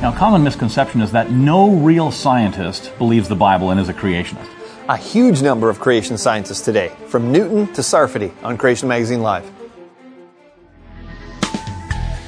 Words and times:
Now, 0.00 0.12
a 0.12 0.16
common 0.16 0.44
misconception 0.44 1.00
is 1.00 1.12
that 1.12 1.30
no 1.30 1.70
real 1.70 2.10
scientist 2.10 2.92
believes 2.98 3.30
the 3.30 3.34
Bible 3.34 3.70
and 3.70 3.80
is 3.80 3.88
a 3.88 3.94
creationist. 3.94 4.50
A 4.90 4.96
huge 4.96 5.40
number 5.40 5.70
of 5.70 5.80
creation 5.80 6.18
scientists 6.18 6.60
today, 6.60 6.92
from 7.08 7.32
Newton 7.32 7.66
to 7.72 7.80
Sarfati 7.80 8.30
on 8.44 8.58
Creation 8.58 8.88
Magazine 8.88 9.22
Live. 9.22 9.50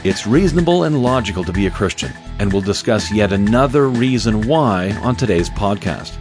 It's 0.03 0.27
reasonable 0.27 0.85
and 0.85 1.03
logical 1.03 1.45
to 1.45 1.53
be 1.53 1.67
a 1.67 1.71
Christian, 1.71 2.11
and 2.39 2.51
we'll 2.51 2.63
discuss 2.63 3.13
yet 3.13 3.35
another 3.35 3.87
reason 3.87 4.49
why 4.49 4.93
on 5.03 5.15
today's 5.15 5.51
podcast. 5.51 6.17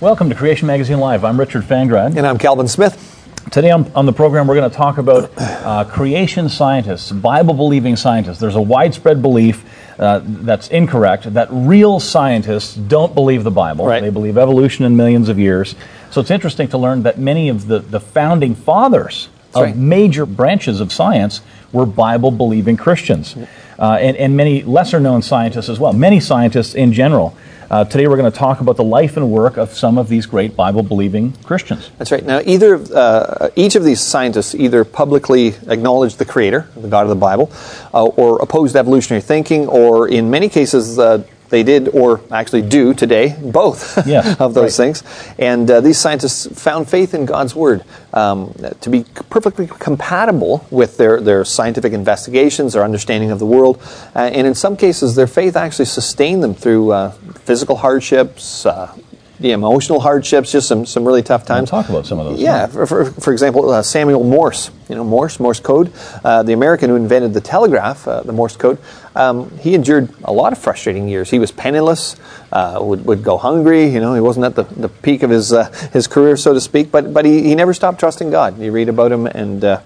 Welcome 0.00 0.30
to 0.30 0.34
Creation 0.34 0.66
Magazine 0.66 1.00
Live. 1.00 1.22
I'm 1.22 1.38
Richard 1.38 1.64
Fangrad. 1.64 2.16
And 2.16 2.26
I'm 2.26 2.38
Calvin 2.38 2.66
Smith. 2.66 3.11
Today 3.52 3.70
on, 3.70 3.92
on 3.94 4.06
the 4.06 4.14
program, 4.14 4.46
we're 4.46 4.54
going 4.54 4.70
to 4.70 4.74
talk 4.74 4.96
about 4.96 5.30
uh, 5.36 5.84
creation 5.84 6.48
scientists, 6.48 7.12
Bible 7.12 7.52
believing 7.52 7.96
scientists. 7.96 8.38
There's 8.38 8.54
a 8.54 8.62
widespread 8.62 9.20
belief 9.20 9.66
uh, 10.00 10.22
that's 10.24 10.68
incorrect 10.68 11.34
that 11.34 11.48
real 11.50 12.00
scientists 12.00 12.74
don't 12.74 13.14
believe 13.14 13.44
the 13.44 13.50
Bible. 13.50 13.84
Right. 13.84 14.00
They 14.00 14.08
believe 14.08 14.38
evolution 14.38 14.86
in 14.86 14.96
millions 14.96 15.28
of 15.28 15.38
years. 15.38 15.74
So 16.10 16.22
it's 16.22 16.30
interesting 16.30 16.68
to 16.68 16.78
learn 16.78 17.02
that 17.02 17.18
many 17.18 17.50
of 17.50 17.66
the, 17.66 17.80
the 17.80 18.00
founding 18.00 18.54
fathers 18.54 19.28
of 19.54 19.64
right. 19.64 19.76
major 19.76 20.24
branches 20.24 20.80
of 20.80 20.90
science 20.90 21.42
were 21.72 21.84
Bible 21.84 22.30
believing 22.30 22.78
Christians. 22.78 23.36
Uh, 23.78 23.98
and, 24.00 24.16
and 24.16 24.34
many 24.34 24.62
lesser 24.62 24.98
known 24.98 25.20
scientists 25.20 25.68
as 25.68 25.78
well, 25.78 25.92
many 25.92 26.20
scientists 26.20 26.74
in 26.74 26.94
general. 26.94 27.36
Uh, 27.72 27.82
today 27.84 28.06
we're 28.06 28.18
going 28.18 28.30
to 28.30 28.38
talk 28.38 28.60
about 28.60 28.76
the 28.76 28.84
life 28.84 29.16
and 29.16 29.30
work 29.30 29.56
of 29.56 29.72
some 29.72 29.96
of 29.96 30.06
these 30.06 30.26
great 30.26 30.54
Bible 30.54 30.82
believing 30.82 31.32
Christians. 31.42 31.90
That's 31.96 32.12
right. 32.12 32.22
Now, 32.22 32.42
either 32.44 32.74
uh, 32.94 33.48
each 33.56 33.76
of 33.76 33.82
these 33.82 33.98
scientists 33.98 34.54
either 34.54 34.84
publicly 34.84 35.54
acknowledged 35.68 36.18
the 36.18 36.26
Creator, 36.26 36.68
the 36.76 36.88
God 36.88 37.04
of 37.04 37.08
the 37.08 37.14
Bible, 37.14 37.50
uh, 37.94 38.04
or 38.04 38.42
opposed 38.42 38.76
evolutionary 38.76 39.22
thinking, 39.22 39.68
or 39.68 40.06
in 40.06 40.28
many 40.28 40.50
cases 40.50 40.98
uh, 40.98 41.24
they 41.52 41.62
did 41.62 41.88
or 41.88 42.22
actually 42.30 42.62
do 42.62 42.94
today 42.94 43.36
both 43.38 44.06
Yes, 44.06 44.40
of 44.40 44.54
those 44.54 44.78
right. 44.78 44.94
things. 44.94 45.34
And 45.38 45.70
uh, 45.70 45.82
these 45.82 45.98
scientists 45.98 46.46
found 46.60 46.88
faith 46.88 47.12
in 47.12 47.26
God's 47.26 47.54
Word 47.54 47.84
um, 48.14 48.54
to 48.80 48.88
be 48.88 49.04
perfectly 49.28 49.66
compatible 49.66 50.66
with 50.70 50.96
their, 50.96 51.20
their 51.20 51.44
scientific 51.44 51.92
investigations, 51.92 52.72
their 52.72 52.82
understanding 52.82 53.30
of 53.30 53.38
the 53.38 53.44
world. 53.44 53.82
Uh, 54.16 54.30
and 54.32 54.46
in 54.46 54.54
some 54.54 54.78
cases, 54.78 55.14
their 55.14 55.26
faith 55.26 55.54
actually 55.54 55.84
sustained 55.84 56.42
them 56.42 56.54
through 56.54 56.90
uh, 56.90 57.10
physical 57.44 57.76
hardships. 57.76 58.64
Uh, 58.64 58.96
the 59.42 59.50
emotional 59.50 60.00
hardships, 60.00 60.52
just 60.52 60.68
some, 60.68 60.86
some 60.86 61.04
really 61.04 61.22
tough 61.22 61.44
times. 61.44 61.68
talk 61.68 61.88
about 61.88 62.06
some 62.06 62.18
of 62.18 62.26
those. 62.26 62.40
Yeah, 62.40 62.66
for, 62.66 62.86
for, 62.86 63.04
for 63.06 63.32
example, 63.32 63.68
uh, 63.70 63.82
Samuel 63.82 64.22
Morse, 64.22 64.70
you 64.88 64.94
know, 64.94 65.04
Morse, 65.04 65.40
Morse 65.40 65.60
code, 65.60 65.92
uh, 66.24 66.44
the 66.44 66.52
American 66.52 66.88
who 66.88 66.96
invented 66.96 67.34
the 67.34 67.40
telegraph, 67.40 68.06
uh, 68.06 68.22
the 68.22 68.32
Morse 68.32 68.56
code, 68.56 68.78
um, 69.14 69.50
he 69.58 69.74
endured 69.74 70.08
a 70.24 70.32
lot 70.32 70.52
of 70.52 70.58
frustrating 70.58 71.08
years. 71.08 71.30
He 71.30 71.38
was 71.38 71.52
penniless, 71.52 72.16
uh, 72.50 72.78
would, 72.80 73.04
would 73.04 73.22
go 73.22 73.36
hungry, 73.36 73.86
you 73.86 74.00
know, 74.00 74.14
he 74.14 74.20
wasn't 74.20 74.46
at 74.46 74.54
the, 74.54 74.62
the 74.62 74.88
peak 74.88 75.22
of 75.22 75.30
his, 75.30 75.52
uh, 75.52 75.70
his 75.92 76.06
career, 76.06 76.36
so 76.36 76.54
to 76.54 76.60
speak, 76.60 76.90
but, 76.90 77.12
but 77.12 77.24
he, 77.24 77.42
he 77.42 77.54
never 77.54 77.74
stopped 77.74 78.00
trusting 78.00 78.30
God. 78.30 78.58
You 78.58 78.72
read 78.72 78.88
about 78.88 79.12
him, 79.12 79.26
and 79.26 79.64
uh, 79.64 79.80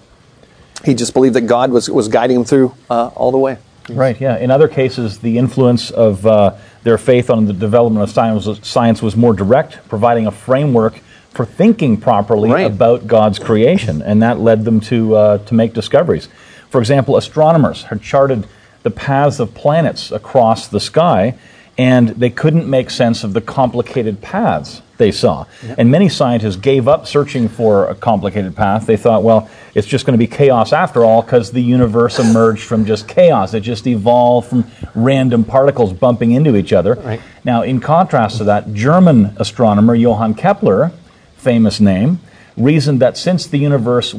he 0.85 0.93
just 0.93 1.13
believed 1.13 1.35
that 1.35 1.41
God 1.41 1.71
was, 1.71 1.89
was 1.89 2.07
guiding 2.07 2.37
him 2.37 2.45
through 2.45 2.73
uh, 2.89 3.07
all 3.07 3.31
the 3.31 3.37
way. 3.37 3.57
Right, 3.89 4.19
yeah. 4.19 4.37
In 4.37 4.51
other 4.51 4.67
cases, 4.67 5.19
the 5.19 5.37
influence 5.37 5.91
of 5.91 6.25
uh, 6.25 6.55
their 6.83 6.97
faith 6.97 7.29
on 7.29 7.45
the 7.45 7.53
development 7.53 8.03
of 8.03 8.11
science 8.13 8.45
was, 8.45 8.59
science 8.67 9.01
was 9.01 9.15
more 9.15 9.33
direct, 9.33 9.87
providing 9.87 10.27
a 10.27 10.31
framework 10.31 10.99
for 11.29 11.45
thinking 11.45 11.97
properly 11.97 12.49
Right. 12.49 12.65
about 12.65 13.07
God's 13.07 13.39
creation, 13.39 14.01
and 14.01 14.21
that 14.23 14.39
led 14.39 14.65
them 14.65 14.79
to, 14.81 15.15
uh, 15.15 15.37
to 15.39 15.53
make 15.53 15.73
discoveries. 15.73 16.27
For 16.69 16.79
example, 16.81 17.15
astronomers 17.15 17.83
had 17.83 18.01
charted 18.01 18.47
the 18.87 18.91
paths 18.91 19.41
of 19.41 19.53
planets 19.53 20.13
across 20.13 20.69
the 20.69 20.79
sky, 20.79 21.37
and 21.77 22.07
they 22.07 22.29
couldn't 22.29 22.69
make 22.69 22.89
sense 22.89 23.25
of 23.25 23.33
the 23.33 23.41
complicated 23.41 24.21
paths 24.21 24.81
they 24.97 25.11
saw. 25.11 25.45
And 25.77 25.91
many 25.91 26.07
scientists 26.07 26.55
gave 26.55 26.87
up 26.87 27.05
searching 27.05 27.49
for 27.49 27.87
a 27.87 27.95
complicated 27.95 28.55
path. 28.55 28.85
They 28.85 28.95
thought, 28.95 29.23
well, 29.23 29.49
it's 29.75 29.85
just 29.85 30.05
going 30.05 30.17
to 30.17 30.17
be 30.17 30.25
chaos 30.25 30.71
after 30.71 31.03
all 31.03 31.21
because 31.21 31.51
the 31.51 31.61
universe 31.61 32.17
emerged 32.17 32.63
from 32.63 32.85
just 32.85 33.09
chaos. 33.09 33.53
It 33.53 33.59
just 33.59 33.85
evolved 33.87 34.47
from 34.47 34.63
random 34.95 35.43
particles 35.43 35.91
bumping 35.91 36.31
into 36.31 36.55
each 36.55 36.71
other. 36.71 36.93
Right. 36.95 37.19
Now, 37.43 37.63
in 37.63 37.81
contrast 37.81 38.37
to 38.37 38.45
that, 38.45 38.73
German 38.73 39.35
astronomer 39.35 39.95
Johann 39.95 40.33
Kepler, 40.33 40.93
famous 41.35 41.81
name, 41.81 42.21
reasoned 42.55 43.01
that 43.01 43.17
since 43.17 43.47
the 43.47 43.57
universe 43.57 44.15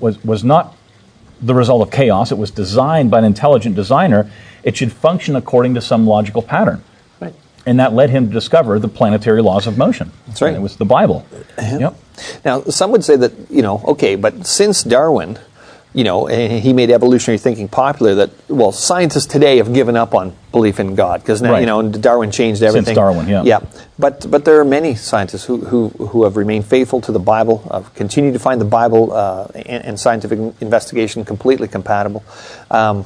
was, 0.00 0.24
was 0.24 0.42
not 0.42 0.74
the 1.40 1.54
result 1.54 1.82
of 1.82 1.90
chaos, 1.90 2.32
it 2.32 2.38
was 2.38 2.50
designed 2.50 3.10
by 3.10 3.18
an 3.18 3.24
intelligent 3.24 3.76
designer, 3.76 4.30
it 4.62 4.76
should 4.76 4.92
function 4.92 5.36
according 5.36 5.74
to 5.74 5.80
some 5.80 6.06
logical 6.06 6.42
pattern. 6.42 6.82
Right. 7.20 7.34
And 7.66 7.78
that 7.80 7.92
led 7.92 8.10
him 8.10 8.28
to 8.28 8.32
discover 8.32 8.78
the 8.78 8.88
planetary 8.88 9.42
laws 9.42 9.66
of 9.66 9.78
motion. 9.78 10.10
That's 10.26 10.42
right. 10.42 10.48
And 10.48 10.56
it 10.56 10.60
was 10.60 10.76
the 10.76 10.84
Bible. 10.84 11.26
Yep. 11.58 11.96
Now, 12.44 12.62
some 12.62 12.90
would 12.90 13.04
say 13.04 13.16
that, 13.16 13.32
you 13.50 13.62
know, 13.62 13.82
okay, 13.86 14.16
but 14.16 14.46
since 14.46 14.82
Darwin, 14.82 15.38
you 15.94 16.04
know, 16.04 16.26
he 16.26 16.72
made 16.72 16.90
evolutionary 16.90 17.38
thinking 17.38 17.66
popular, 17.66 18.14
that, 18.14 18.30
well, 18.48 18.72
scientists 18.72 19.26
today 19.26 19.56
have 19.56 19.72
given 19.72 19.96
up 19.96 20.14
on 20.14 20.34
belief 20.52 20.78
in 20.78 20.94
God 20.94 21.20
because 21.22 21.40
now, 21.40 21.52
Right. 21.52 21.60
you 21.60 21.66
know, 21.66 21.82
Darwin 21.88 22.30
changed 22.30 22.62
everything. 22.62 22.84
Since 22.86 22.96
Darwin, 22.96 23.26
yeah. 23.26 23.42
Yeah. 23.42 23.60
But, 23.98 24.30
but 24.30 24.44
there 24.44 24.60
are 24.60 24.64
many 24.64 24.94
scientists 24.94 25.44
who, 25.44 25.58
who, 25.58 25.88
who 25.88 26.24
have 26.24 26.36
remained 26.36 26.66
faithful 26.66 27.00
to 27.02 27.12
the 27.12 27.18
Bible, 27.18 27.66
have 27.72 27.94
continued 27.94 28.34
to 28.34 28.38
find 28.38 28.60
the 28.60 28.66
Bible 28.66 29.12
uh, 29.12 29.48
and, 29.54 29.84
and 29.84 30.00
scientific 30.00 30.38
investigation 30.60 31.24
completely 31.24 31.68
compatible. 31.68 32.22
Um, 32.70 33.04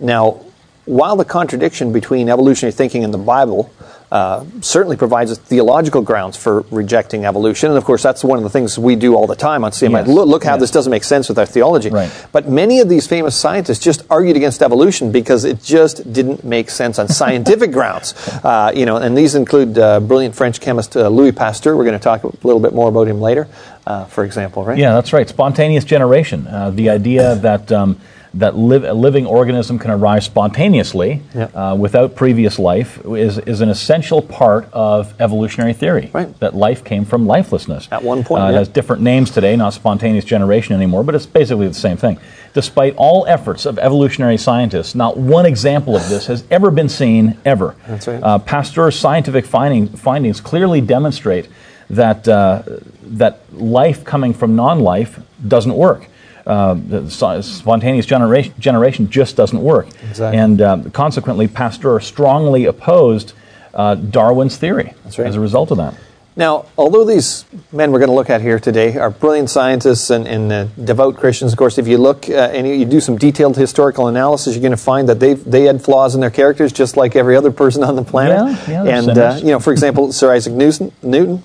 now, 0.00 0.40
while 0.86 1.16
the 1.16 1.24
contradiction 1.24 1.92
between 1.92 2.28
evolutionary 2.28 2.72
thinking 2.72 3.04
and 3.04 3.12
the 3.12 3.18
Bible 3.18 3.70
uh, 4.12 4.44
certainly 4.60 4.96
provides 4.96 5.36
theological 5.38 6.02
grounds 6.02 6.36
for 6.36 6.62
rejecting 6.70 7.24
evolution, 7.24 7.68
and 7.70 7.78
of 7.78 7.84
course 7.84 8.02
that's 8.02 8.24
one 8.24 8.38
of 8.38 8.44
the 8.44 8.50
things 8.50 8.78
we 8.78 8.96
do 8.96 9.14
all 9.14 9.26
the 9.26 9.36
time 9.36 9.62
on 9.64 9.70
CMI. 9.70 10.00
Yes. 10.00 10.08
Look, 10.08 10.26
look 10.28 10.44
how 10.44 10.54
Yes. 10.54 10.60
this 10.62 10.70
doesn't 10.72 10.90
make 10.90 11.04
sense 11.04 11.28
with 11.28 11.38
our 11.38 11.46
theology. 11.46 11.90
Right. 11.90 12.10
But 12.32 12.48
many 12.48 12.80
of 12.80 12.88
these 12.88 13.06
famous 13.06 13.36
scientists 13.36 13.78
just 13.78 14.02
argued 14.10 14.36
against 14.36 14.62
evolution 14.62 15.12
because 15.12 15.44
it 15.44 15.62
just 15.62 16.12
didn't 16.12 16.42
make 16.42 16.70
sense 16.70 16.98
on 16.98 17.08
scientific 17.08 17.70
grounds. 17.78 18.14
Uh, 18.42 18.72
you 18.74 18.84
know, 18.84 18.96
and 18.96 19.16
these 19.16 19.34
include 19.36 19.78
uh, 19.78 20.00
brilliant 20.00 20.34
French 20.34 20.60
chemist 20.60 20.96
uh, 20.96 21.08
Louis 21.08 21.32
Pasteur. 21.32 21.76
We're 21.76 21.84
going 21.84 21.98
to 21.98 22.02
talk 22.02 22.24
a 22.24 22.32
little 22.42 22.60
bit 22.60 22.74
more 22.74 22.88
about 22.88 23.06
him 23.06 23.20
later, 23.20 23.46
uh, 23.86 24.06
for 24.06 24.24
example, 24.24 24.64
right? 24.64 24.76
Yeah, 24.78 24.92
that's 24.94 25.12
right. 25.12 25.28
Spontaneous 25.28 25.84
generation. 25.84 26.46
Uh, 26.48 26.70
the 26.70 26.90
idea 26.90 27.36
that 27.36 27.70
um, 27.70 28.00
that 28.34 28.56
live, 28.56 28.84
a 28.84 28.92
living 28.94 29.26
organism 29.26 29.78
can 29.78 29.90
arise 29.90 30.24
spontaneously 30.24 31.20
Yeah. 31.34 31.44
uh, 31.54 31.74
without 31.74 32.14
previous 32.14 32.58
life 32.58 33.00
is, 33.04 33.38
is 33.38 33.60
an 33.60 33.68
essential 33.68 34.22
part 34.22 34.68
of 34.72 35.14
evolutionary 35.20 35.72
theory. 35.72 36.10
Right. 36.12 36.38
That 36.38 36.54
life 36.54 36.84
came 36.84 37.04
from 37.04 37.26
lifelessness. 37.26 37.88
At 37.90 38.04
one 38.04 38.22
point, 38.22 38.44
Uh, 38.44 38.48
it 38.50 38.54
has 38.54 38.68
different 38.68 39.02
names 39.02 39.30
today, 39.30 39.56
not 39.56 39.72
spontaneous 39.72 40.24
generation 40.24 40.74
anymore, 40.76 41.02
but 41.02 41.14
it's 41.16 41.26
basically 41.26 41.66
the 41.66 41.74
same 41.74 41.96
thing. 41.96 42.18
Despite 42.54 42.94
all 42.96 43.26
efforts 43.26 43.66
of 43.66 43.78
evolutionary 43.78 44.36
scientists, 44.36 44.94
not 44.94 45.16
one 45.16 45.46
example 45.46 45.96
of 45.96 46.08
this 46.08 46.26
has 46.26 46.44
ever 46.50 46.70
been 46.70 46.88
seen 46.88 47.36
ever. 47.44 47.74
That's 47.88 48.06
right. 48.06 48.22
Uh, 48.22 48.38
Pasteur's 48.38 48.96
scientific 48.96 49.44
finding, 49.44 49.88
findings 49.88 50.40
clearly 50.40 50.80
demonstrate 50.80 51.48
that, 51.88 52.28
uh, 52.28 52.62
that 53.02 53.40
life 53.52 54.04
coming 54.04 54.32
from 54.34 54.54
non 54.54 54.78
life 54.80 55.18
doesn't 55.46 55.74
work. 55.74 56.06
Uh, 56.50 56.74
the 56.74 57.42
spontaneous 57.42 58.06
generation, 58.06 58.52
generation 58.58 59.08
just 59.08 59.36
doesn't 59.36 59.62
work. 59.62 59.86
Exactly. 60.02 60.36
And 60.36 60.60
uh, 60.60 60.82
consequently, 60.92 61.46
Pasteur 61.46 62.00
strongly 62.00 62.64
opposed 62.64 63.34
uh, 63.72 63.94
Darwin's 63.94 64.56
theory 64.56 64.94
right. 65.04 65.20
as 65.20 65.36
a 65.36 65.40
result 65.40 65.70
of 65.70 65.76
that. 65.76 65.94
Now, 66.34 66.66
although 66.76 67.04
these 67.04 67.44
men 67.70 67.92
we're 67.92 68.00
going 68.00 68.08
to 68.08 68.16
look 68.16 68.30
at 68.30 68.40
here 68.40 68.58
today 68.58 68.96
are 68.96 69.10
brilliant 69.10 69.48
scientists 69.48 70.10
and, 70.10 70.26
and 70.26 70.52
uh, 70.52 70.64
devout 70.82 71.16
Christians, 71.16 71.52
of 71.52 71.58
course, 71.58 71.78
if 71.78 71.86
you 71.86 71.98
look 71.98 72.28
uh, 72.28 72.32
and 72.52 72.66
you, 72.66 72.74
you 72.74 72.84
do 72.84 72.98
some 72.98 73.16
detailed 73.16 73.56
historical 73.56 74.08
analysis, 74.08 74.54
you're 74.54 74.62
going 74.62 74.72
to 74.72 74.76
find 74.76 75.08
that 75.08 75.20
they 75.20 75.34
they 75.34 75.64
had 75.64 75.84
flaws 75.84 76.16
in 76.16 76.20
their 76.20 76.30
characters, 76.30 76.72
just 76.72 76.96
like 76.96 77.14
every 77.14 77.36
other 77.36 77.52
person 77.52 77.84
on 77.84 77.94
the 77.94 78.02
planet. 78.02 78.58
Yeah, 78.66 78.84
yeah, 78.84 78.98
and 78.98 79.08
uh, 79.10 79.38
you 79.38 79.52
know, 79.52 79.60
for 79.60 79.70
example, 79.70 80.12
Sir 80.12 80.32
Isaac 80.32 80.52
Newton, 80.52 80.90
Newton. 81.00 81.44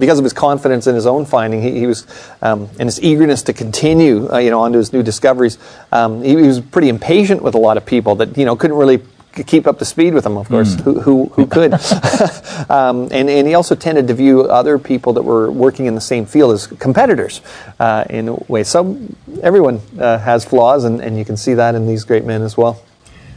Because 0.00 0.18
of 0.18 0.24
his 0.24 0.32
confidence 0.32 0.86
in 0.86 0.94
his 0.94 1.06
own 1.06 1.26
finding, 1.26 1.62
he, 1.62 1.78
he 1.78 1.86
was, 1.86 2.06
um, 2.42 2.68
and 2.78 2.88
his 2.88 3.00
eagerness 3.00 3.42
to 3.44 3.52
continue, 3.52 4.28
uh, 4.32 4.38
you 4.38 4.50
know, 4.50 4.60
onto 4.62 4.78
his 4.78 4.92
new 4.92 5.02
discoveries. 5.02 5.58
Um, 5.92 6.22
he, 6.22 6.30
he 6.30 6.46
was 6.46 6.60
pretty 6.60 6.88
impatient 6.88 7.42
with 7.42 7.54
a 7.54 7.58
lot 7.58 7.76
of 7.76 7.86
people 7.86 8.16
that 8.16 8.36
you 8.36 8.44
know 8.44 8.56
couldn't 8.56 8.76
really 8.78 9.00
keep 9.46 9.66
up 9.68 9.78
to 9.78 9.84
speed 9.84 10.12
with 10.12 10.26
him. 10.26 10.36
Of 10.36 10.48
course, 10.48 10.74
Hmm. 10.74 10.82
who, 10.82 11.00
who 11.00 11.26
who 11.36 11.46
could? 11.46 11.72
um, 12.68 13.08
and 13.12 13.30
and 13.30 13.46
he 13.46 13.54
also 13.54 13.74
tended 13.76 14.08
to 14.08 14.14
view 14.14 14.42
other 14.42 14.78
people 14.78 15.12
that 15.12 15.22
were 15.22 15.50
working 15.50 15.86
in 15.86 15.94
the 15.94 16.00
same 16.00 16.26
field 16.26 16.52
as 16.52 16.66
competitors 16.66 17.40
uh, 17.78 18.04
in 18.10 18.28
a 18.28 18.34
way. 18.48 18.64
So 18.64 18.98
everyone 19.42 19.80
uh, 19.98 20.18
has 20.18 20.44
flaws, 20.44 20.84
and, 20.84 21.00
and 21.00 21.16
you 21.18 21.24
can 21.24 21.36
see 21.36 21.54
that 21.54 21.74
in 21.74 21.86
these 21.86 22.04
great 22.04 22.24
men 22.24 22.42
as 22.42 22.56
well. 22.56 22.82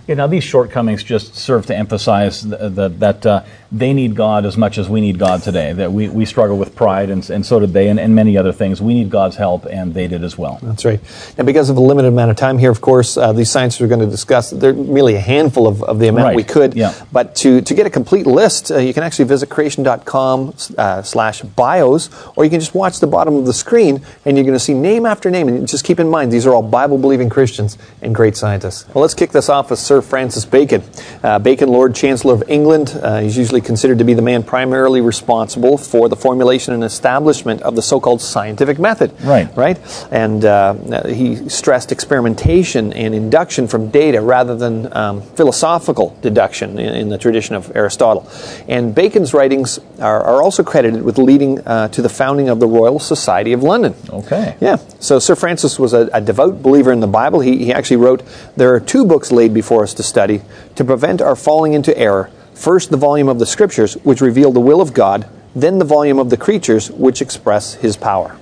You 0.06 0.16
know, 0.16 0.28
these 0.28 0.44
shortcomings 0.44 1.02
just 1.04 1.36
serve 1.36 1.66
to 1.68 1.76
emphasize 1.76 2.42
th- 2.44 2.76
th- 2.76 2.92
that 3.00 3.26
uh, 3.26 3.44
they 3.72 3.94
need 3.94 4.16
God 4.16 4.46
as 4.46 4.58
much 4.58 4.78
as 4.78 4.90
we 4.90 5.00
need 5.00 5.18
God 5.18 5.42
today. 5.44 5.72
That 5.72 5.94
we, 5.94 6.10
we 6.10 6.26
struggle 6.26 6.58
with 6.58 6.76
pride, 6.76 7.10
and, 7.10 7.28
and 7.30 7.46
so 7.46 7.60
did 7.60 7.72
they, 7.72 7.88
and, 7.88 7.98
and 8.00 8.14
many 8.14 8.38
other 8.38 8.52
things. 8.52 8.82
We 8.82 8.94
need 8.94 9.10
God's 9.10 9.38
help, 9.38 9.66
and 9.66 9.94
they 9.94 10.08
did 10.08 10.24
as 10.26 10.38
well. 10.38 10.60
That's 10.62 10.84
right. 10.84 11.00
And 11.38 11.48
because 11.48 11.70
of 11.70 11.76
the 11.78 11.82
limited 11.82 12.10
amount 12.10 12.32
of 12.32 12.38
time 12.38 12.58
here, 12.58 12.70
of 12.70 12.82
course, 12.82 13.16
uh, 13.16 13.32
these 13.32 13.50
scientists 13.50 13.80
are 13.80 13.88
going 13.88 14.02
to 14.02 14.06
discuss, 14.08 14.50
they're 14.50 14.74
merely 14.74 15.16
a 15.16 15.22
handful 15.22 15.68
of, 15.68 15.82
of 15.84 16.00
the 16.00 16.10
amount 16.10 16.26
Right. 16.26 16.36
we 16.36 16.44
could. 16.44 16.74
Yeah. 16.74 16.94
But 17.14 17.36
to, 17.38 17.62
to 17.62 17.74
get 17.74 17.86
a 17.88 17.90
complete 17.90 18.26
list, 18.28 18.72
uh, 18.72 18.80
you 18.80 18.94
can 18.94 19.04
actually 19.04 19.26
visit 19.26 19.50
creation.com 19.50 20.54
uh, 20.78 21.02
slash 21.02 21.42
bios, 21.44 22.10
or 22.36 22.44
you 22.44 22.50
can 22.50 22.60
just 22.60 22.76
watch 22.76 23.00
the 23.00 23.08
bottom 23.08 23.36
of 23.36 23.46
the 23.46 23.54
screen, 23.54 24.06
and 24.26 24.36
you're 24.36 24.46
going 24.46 24.54
to 24.54 24.60
see 24.60 24.74
name 24.74 25.06
after 25.06 25.32
name. 25.32 25.48
And 25.48 25.66
just 25.66 25.86
keep 25.86 26.00
in 26.00 26.10
mind, 26.10 26.32
these 26.32 26.46
are 26.46 26.54
all 26.54 26.62
Bible 26.62 26.98
believing 26.98 27.30
Christians 27.30 27.78
and 28.02 28.14
great 28.14 28.36
scientists. 28.36 28.86
Well, 28.94 29.02
let's 29.02 29.14
kick 29.14 29.32
this 29.32 29.48
off 29.50 29.70
with 29.70 29.80
Sir 29.94 30.02
Francis 30.02 30.44
Bacon. 30.44 30.82
Uh, 31.22 31.38
Bacon, 31.38 31.70
Lord 31.70 31.94
Chancellor 31.94 32.34
of 32.34 32.44
England, 32.48 33.00
uh, 33.00 33.20
he's 33.20 33.38
usually 33.38 33.62
considered 33.62 34.00
to 34.00 34.04
be 34.04 34.16
the 34.16 34.24
man 34.24 34.42
primarily 34.42 35.02
responsible 35.02 35.78
for 35.78 36.10
the 36.10 36.16
formulation 36.16 36.74
and 36.74 36.84
establishment 36.84 37.62
of 37.62 37.76
the 37.76 37.84
so 37.84 38.00
called 38.00 38.20
scientific 38.20 38.80
method. 38.80 39.14
Right. 39.22 39.56
Right? 39.56 39.78
And 40.10 40.44
uh, 40.46 41.04
he 41.06 41.48
stressed 41.48 41.92
experimentation 41.92 42.92
and 42.94 43.14
induction 43.14 43.68
from 43.68 43.92
data 43.92 44.20
rather 44.20 44.56
than 44.56 44.92
um, 44.98 45.22
philosophical 45.22 46.18
deduction 46.24 46.80
in, 46.80 46.96
in 46.96 47.10
the 47.10 47.20
tradition 47.20 47.56
of 47.56 47.72
Aristotle. 47.76 48.28
And 48.68 48.96
Bacon's 48.96 49.32
writings 49.32 49.78
are, 50.00 50.24
are 50.24 50.42
also 50.42 50.64
credited 50.64 51.04
with 51.04 51.20
leading 51.20 51.60
uh, 51.68 51.90
to 51.90 52.02
the 52.02 52.10
founding 52.10 52.50
of 52.50 52.60
the 52.60 52.68
Royal 52.68 52.98
Society 52.98 53.54
of 53.54 53.62
London. 53.62 53.94
Okay. 54.10 54.58
Yeah. 54.60 54.78
So 55.00 55.20
Sir 55.20 55.36
Francis 55.36 55.78
was 55.78 55.94
a, 55.94 56.10
a 56.12 56.20
devout 56.20 56.64
believer 56.64 56.92
in 56.92 57.00
the 57.00 57.06
Bible. 57.06 57.42
He, 57.42 57.66
he 57.66 57.72
actually 57.72 57.98
wrote, 57.98 58.24
There 58.58 58.74
are 58.74 58.80
two 58.80 59.06
books 59.06 59.32
laid 59.32 59.54
before 59.54 59.83
us 59.84 59.94
to 59.96 60.04
study 60.04 60.42
to 60.76 60.84
prevent 60.84 61.22
our 61.22 61.36
falling 61.36 61.74
into 61.74 61.98
error. 61.98 62.32
First, 62.54 62.90
the 62.90 62.98
volume 62.98 63.28
of 63.28 63.40
the 63.40 63.46
Scriptures, 63.46 63.96
which 64.04 64.22
reveal 64.22 64.52
the 64.52 64.60
will 64.60 64.82
of 64.82 64.94
God, 64.94 65.28
then 65.56 65.78
the 65.78 65.86
volume 65.86 66.18
of 66.18 66.30
the 66.30 66.38
creatures, 66.38 66.90
which 66.90 67.22
express 67.22 67.76
His 67.76 67.98
power. 67.98 68.38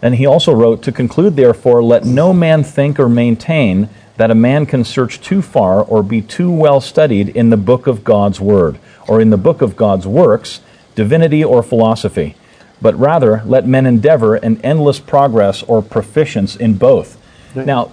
And 0.00 0.14
he 0.14 0.26
also 0.26 0.54
wrote, 0.54 0.82
To 0.82 0.92
conclude, 0.92 1.36
therefore, 1.36 1.82
let 1.82 2.04
no 2.04 2.32
man 2.32 2.62
think 2.62 2.98
or 2.98 3.08
maintain 3.08 3.88
that 4.16 4.30
a 4.30 4.34
man 4.34 4.66
can 4.66 4.84
search 4.84 5.20
too 5.20 5.42
far 5.42 5.82
or 5.82 6.02
be 6.02 6.22
too 6.22 6.50
well 6.50 6.80
studied 6.80 7.30
in 7.30 7.50
the 7.50 7.56
book 7.56 7.86
of 7.86 8.04
God's 8.04 8.40
Word, 8.40 8.78
or 9.06 9.20
in 9.20 9.30
the 9.30 9.36
book 9.36 9.62
of 9.62 9.76
God's 9.76 10.06
works, 10.06 10.60
divinity 10.94 11.44
or 11.44 11.62
philosophy. 11.62 12.36
But 12.80 12.98
rather, 12.98 13.42
let 13.44 13.66
men 13.66 13.86
endeavor 13.86 14.36
an 14.36 14.60
endless 14.62 15.00
progress 15.00 15.62
or 15.64 15.82
proficience 15.82 16.54
in 16.54 16.74
both. 16.74 17.16
Now, 17.54 17.90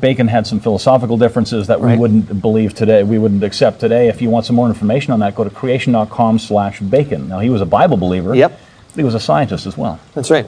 Bacon 0.00 0.28
had 0.28 0.46
some 0.46 0.60
philosophical 0.60 1.16
differences 1.16 1.66
that 1.66 1.80
we 1.80 1.86
Right. 1.88 1.98
wouldn't 1.98 2.40
believe 2.42 2.74
today, 2.74 3.02
we 3.02 3.18
wouldn't 3.18 3.42
accept 3.42 3.80
today. 3.80 4.08
If 4.08 4.20
you 4.20 4.30
want 4.30 4.46
some 4.46 4.56
more 4.56 4.68
information 4.68 5.12
on 5.12 5.20
that, 5.20 5.34
go 5.34 5.44
to 5.44 5.50
creation.com 5.50 6.38
slash 6.38 6.80
bacon. 6.80 7.28
Now, 7.28 7.38
he 7.40 7.50
was 7.50 7.60
a 7.60 7.66
Bible 7.66 7.96
believer. 7.96 8.34
Yep. 8.34 8.60
He 8.98 9.04
was 9.04 9.14
a 9.14 9.20
scientist 9.20 9.66
as 9.66 9.76
well. 9.76 10.00
That's 10.14 10.30
right. 10.30 10.46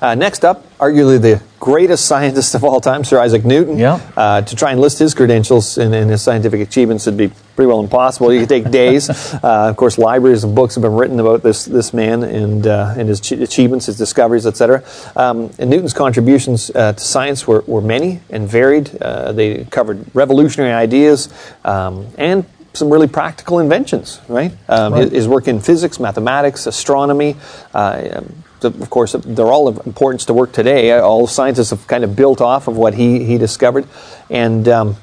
Uh, 0.00 0.14
next 0.14 0.44
up, 0.44 0.64
arguably 0.78 1.20
the 1.20 1.42
greatest 1.58 2.04
scientist 2.12 2.54
of 2.54 2.64
all 2.64 2.80
time, 2.80 3.04
Sir 3.04 3.18
Isaac 3.20 3.44
Newton. 3.44 3.78
Yeah. 3.78 4.00
Uh, 4.16 4.42
to 4.42 4.56
try 4.56 4.72
and 4.72 4.80
list 4.80 4.98
his 4.98 5.14
credentials 5.14 5.78
and, 5.78 5.94
and 5.94 6.10
his 6.10 6.22
scientific 6.22 6.60
achievements 6.60 7.06
would 7.06 7.16
be 7.16 7.30
pretty 7.54 7.68
well 7.68 7.80
impossible. 7.80 8.32
You 8.32 8.40
could 8.40 8.48
take 8.48 8.70
days. 8.70 9.08
uh, 9.34 9.38
of 9.42 9.76
course, 9.76 9.98
libraries 9.98 10.44
of 10.44 10.54
books 10.54 10.74
have 10.74 10.82
been 10.82 10.94
written 10.94 11.18
about 11.20 11.42
this 11.42 11.64
this 11.64 11.94
man 11.94 12.22
and 12.22 12.66
uh, 12.66 12.94
and 12.96 13.08
his 13.08 13.20
ch- 13.20 13.32
achievements, 13.32 13.86
his 13.86 13.96
discoveries, 13.96 14.46
etc. 14.46 14.84
Um, 15.14 15.50
and 15.58 15.70
Newton's 15.70 15.94
contributions 15.94 16.70
uh, 16.70 16.92
to 16.92 17.00
science 17.00 17.46
were, 17.46 17.62
were 17.62 17.80
many 17.80 18.20
and 18.30 18.48
varied. 18.48 18.90
Uh, 19.00 19.32
they 19.32 19.64
covered 19.64 20.04
revolutionary 20.14 20.72
ideas 20.72 21.28
um, 21.64 22.06
and 22.18 22.44
some 22.76 22.90
really 22.90 23.08
practical 23.08 23.58
inventions, 23.58 24.20
right? 24.28 24.52
Um, 24.68 24.92
Right. 24.92 25.10
His, 25.10 25.26
work 25.28 25.48
in 25.48 25.60
physics, 25.60 25.98
mathematics, 25.98 26.66
astronomy. 26.66 27.36
Uh, 27.74 28.22
of 28.62 28.90
course, 28.90 29.12
they're 29.12 29.46
all 29.46 29.68
of 29.68 29.86
importance 29.86 30.24
to 30.26 30.34
work 30.34 30.52
today. 30.52 30.92
All 30.92 31.26
scientists 31.26 31.70
have 31.70 31.86
kind 31.86 32.04
of 32.04 32.16
built 32.16 32.40
off 32.40 32.68
of 32.68 32.76
what 32.76 32.94
he, 32.94 33.24
he 33.24 33.38
discovered. 33.38 33.86
And 34.30 34.66
um, 34.68 34.96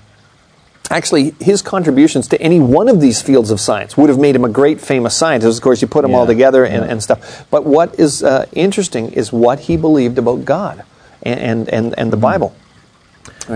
actually, 0.89 1.35
his 1.39 1.61
contributions 1.61 2.27
to 2.29 2.41
any 2.41 2.59
one 2.59 2.89
of 2.89 2.99
these 2.99 3.21
fields 3.21 3.51
of 3.51 3.59
science 3.59 3.95
would 3.95 4.09
have 4.09 4.19
made 4.19 4.35
him 4.35 4.43
a 4.43 4.49
great 4.49 4.81
famous 4.81 5.15
scientist. 5.15 5.57
Of 5.57 5.63
course, 5.63 5.81
you 5.81 5.87
put 5.87 6.01
them 6.01 6.15
all 6.15 6.25
together 6.25 6.65
and, 6.65 6.83
yeah. 6.85 6.91
and 6.91 7.03
stuff. 7.03 7.45
But 7.51 7.63
what 7.63 7.99
is 7.99 8.23
uh, 8.23 8.47
interesting 8.53 9.13
is 9.13 9.31
what 9.31 9.59
he 9.61 9.77
believed 9.77 10.17
about 10.17 10.45
God 10.45 10.83
and, 11.21 11.69
and, 11.69 11.97
and, 11.97 12.11
the 12.11 12.17
Mm-hmm. 12.17 12.21
Bible. 12.21 12.55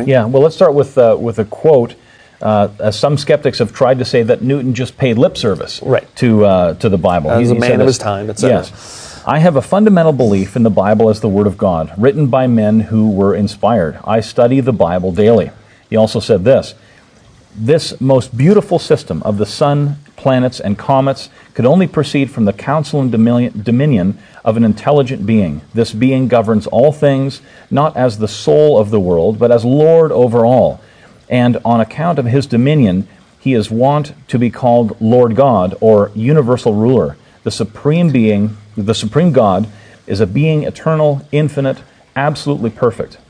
Yeah, 0.06 0.26
well, 0.26 0.42
let's 0.44 0.56
start 0.56 0.74
with, 0.74 0.98
uh, 0.98 1.18
with 1.20 1.40
a 1.40 1.46
quote. 1.46 1.96
Uh, 2.42 2.92
some 2.92 3.18
skeptics 3.18 3.60
have 3.60 3.74
tried 3.74 3.98
to 4.00 4.06
say 4.06 4.22
that 4.24 4.42
Newton 4.42 4.74
just 4.76 4.98
paid 4.98 5.18
lip 5.18 5.38
service 5.38 5.82
Right. 5.84 6.08
to, 6.18 6.46
uh, 6.46 6.74
to 6.76 6.90
the 6.90 6.98
Bible. 6.98 7.32
As 7.32 7.50
a 7.50 7.56
man 7.56 7.72
said 7.72 7.82
of 7.82 7.88
his 7.88 7.98
time, 7.98 8.30
et 8.30 8.38
cetera. 8.40 8.58
Yes. 8.60 9.24
I 9.26 9.40
have 9.40 9.56
a 9.56 9.62
fundamental 9.62 10.14
belief 10.14 10.56
in 10.56 10.64
the 10.64 10.70
Bible 10.70 11.10
as 11.10 11.20
the 11.20 11.28
Word 11.28 11.48
of 11.48 11.58
God, 11.58 11.92
written 11.98 12.28
by 12.28 12.48
men 12.48 12.80
who 12.80 13.10
were 13.10 13.36
inspired. 13.36 13.98
I 14.06 14.22
study 14.22 14.62
the 14.62 14.72
Bible 14.72 15.12
daily. 15.12 15.52
He 15.90 15.96
also 15.96 16.20
said 16.20 16.44
this 16.46 16.76
This 17.56 18.00
most 18.00 18.38
beautiful 18.38 18.78
system 18.80 19.22
of 19.24 19.38
the 19.38 19.46
sun, 19.46 19.98
planets, 20.16 20.60
and 20.60 20.78
comets 20.78 21.30
could 21.56 21.66
only 21.66 21.88
proceed 21.88 22.30
from 22.32 22.46
the 22.46 22.54
counsel 22.54 23.02
and 23.02 23.12
dominion 23.12 24.18
of 24.46 24.58
an 24.58 24.64
intelligent 24.64 25.26
being. 25.26 25.62
This 25.74 25.92
being 25.92 26.28
governs 26.28 26.68
all 26.68 26.92
things, 26.94 27.42
not 27.72 27.98
as 27.98 28.20
the 28.20 28.28
soul 28.28 28.78
of 28.78 28.92
the 28.92 29.00
world, 29.00 29.40
but 29.40 29.52
as 29.52 29.66
Lord 29.66 30.12
over 30.12 30.46
all. 30.46 30.80
And 31.30 31.58
on 31.66 31.82
account 31.82 32.20
of 32.20 32.26
his 32.26 32.46
dominion, 32.46 33.08
he 33.40 33.54
is 33.54 33.72
wont 33.72 34.14
to 34.30 34.40
be 34.40 34.50
called 34.50 35.00
Lord 35.02 35.36
God 35.36 35.76
or 35.82 36.12
universal 36.16 36.74
ruler. 36.74 37.18
The 37.44 37.52
supreme 37.52 38.12
being, 38.12 38.58
the 38.76 38.96
supreme 38.96 39.32
God, 39.32 39.68
is 40.06 40.20
a 40.20 40.28
being 40.28 40.64
eternal, 40.64 41.26
infinite, 41.32 41.80
absolutely 42.18 42.70
perfect. 42.72 43.18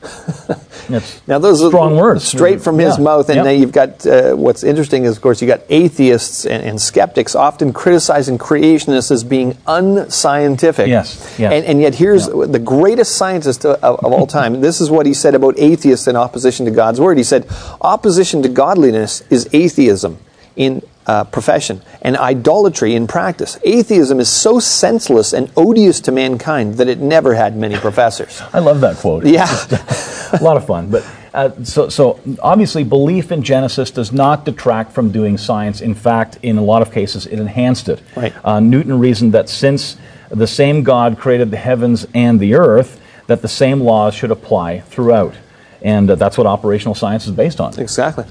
Now, 1.27 1.37
those 1.37 1.61
are 1.61 1.67
strong 1.67 1.97
words. 1.97 2.23
straight 2.23 2.61
from 2.61 2.79
his 2.79 2.97
Yeah. 2.97 3.03
mouth. 3.03 3.27
And 3.27 3.35
Yeah. 3.37 3.43
now 3.43 3.49
you've 3.49 3.73
got 3.73 4.07
uh, 4.07 4.35
what's 4.35 4.63
interesting 4.63 5.03
is, 5.03 5.17
of 5.17 5.21
course, 5.21 5.41
you've 5.41 5.49
got 5.49 5.59
atheists 5.67 6.45
and, 6.45 6.63
and 6.63 6.79
skeptics 6.81 7.35
often 7.35 7.73
criticizing 7.73 8.37
creationists 8.37 9.11
as 9.11 9.25
being 9.25 9.57
unscientific. 9.67 10.87
Yes, 10.87 11.35
yes. 11.37 11.51
And, 11.51 11.65
and 11.65 11.81
yet, 11.81 11.95
here's 11.95 12.27
Yeah. 12.27 12.45
the 12.47 12.59
greatest 12.59 13.17
scientist 13.17 13.65
of, 13.65 13.83
of 13.83 14.13
all 14.13 14.27
time. 14.27 14.61
this 14.61 14.79
is 14.79 14.89
what 14.89 15.05
he 15.05 15.13
said 15.13 15.35
about 15.35 15.55
atheists 15.59 16.07
in 16.07 16.15
opposition 16.15 16.65
to 16.65 16.71
God's 16.71 17.01
word. 17.01 17.17
He 17.17 17.23
said, 17.25 17.45
"Opposition 17.81 18.41
to 18.43 18.49
godliness 18.49 19.23
is 19.29 19.49
atheism 19.51 20.19
in." 20.55 20.81
Uh, 21.07 21.24
profession 21.24 21.81
and 22.01 22.18
idolatry 22.18 22.94
in 22.94 23.07
practice. 23.07 23.57
Atheism 23.63 24.19
is 24.19 24.27
so 24.27 24.59
senseless 24.59 25.31
and 25.31 25.50
odious 25.56 26.01
to 26.01 26.12
mankind 26.12 26.74
that 26.74 26.89
it 26.89 27.00
never 27.00 27.33
had 27.33 27.56
many 27.56 27.77
professors. 27.77 28.42
I 28.54 28.59
love 28.59 28.81
that 28.81 28.98
quote. 28.98 29.25
Yeah. 29.25 29.48
a 30.33 30.39
lot 30.42 30.57
of 30.57 30.68
fun. 30.68 30.92
But 30.92 31.09
uh, 31.33 31.63
so, 31.63 31.88
so 31.88 32.19
obviously, 32.42 32.83
belief 32.83 33.31
in 33.31 33.42
Genesis 33.42 33.92
does 33.92 34.12
not 34.12 34.44
detract 34.44 34.92
from 34.92 35.12
doing 35.12 35.38
science. 35.38 35.80
In 35.80 35.95
fact, 35.95 36.39
in 36.42 36.57
a 36.57 36.63
lot 36.63 36.81
of 36.81 36.92
cases, 36.92 37.26
it 37.26 37.40
enhanced 37.40 37.87
it. 37.87 38.02
Right. 38.16 38.33
Uh, 38.44 38.59
Newton 38.59 38.99
reasoned 38.99 39.33
that 39.33 39.47
since 39.47 39.97
the 40.30 40.47
same 40.47 40.83
God 40.83 41.18
created 41.18 41.52
the 41.52 41.57
heavens 41.57 42.06
and 42.14 42.40
the 42.40 42.56
earth, 42.56 42.99
that 43.28 43.42
the 43.42 43.47
same 43.47 43.81
laws 43.81 44.14
should 44.14 44.31
apply 44.31 44.80
throughout. 44.81 45.35
And 45.81 46.09
uh, 46.09 46.15
that's 46.15 46.37
what 46.37 46.47
operational 46.47 46.95
science 46.95 47.25
is 47.25 47.31
based 47.31 47.59
on. 47.59 47.79
Exactly. 47.79 48.25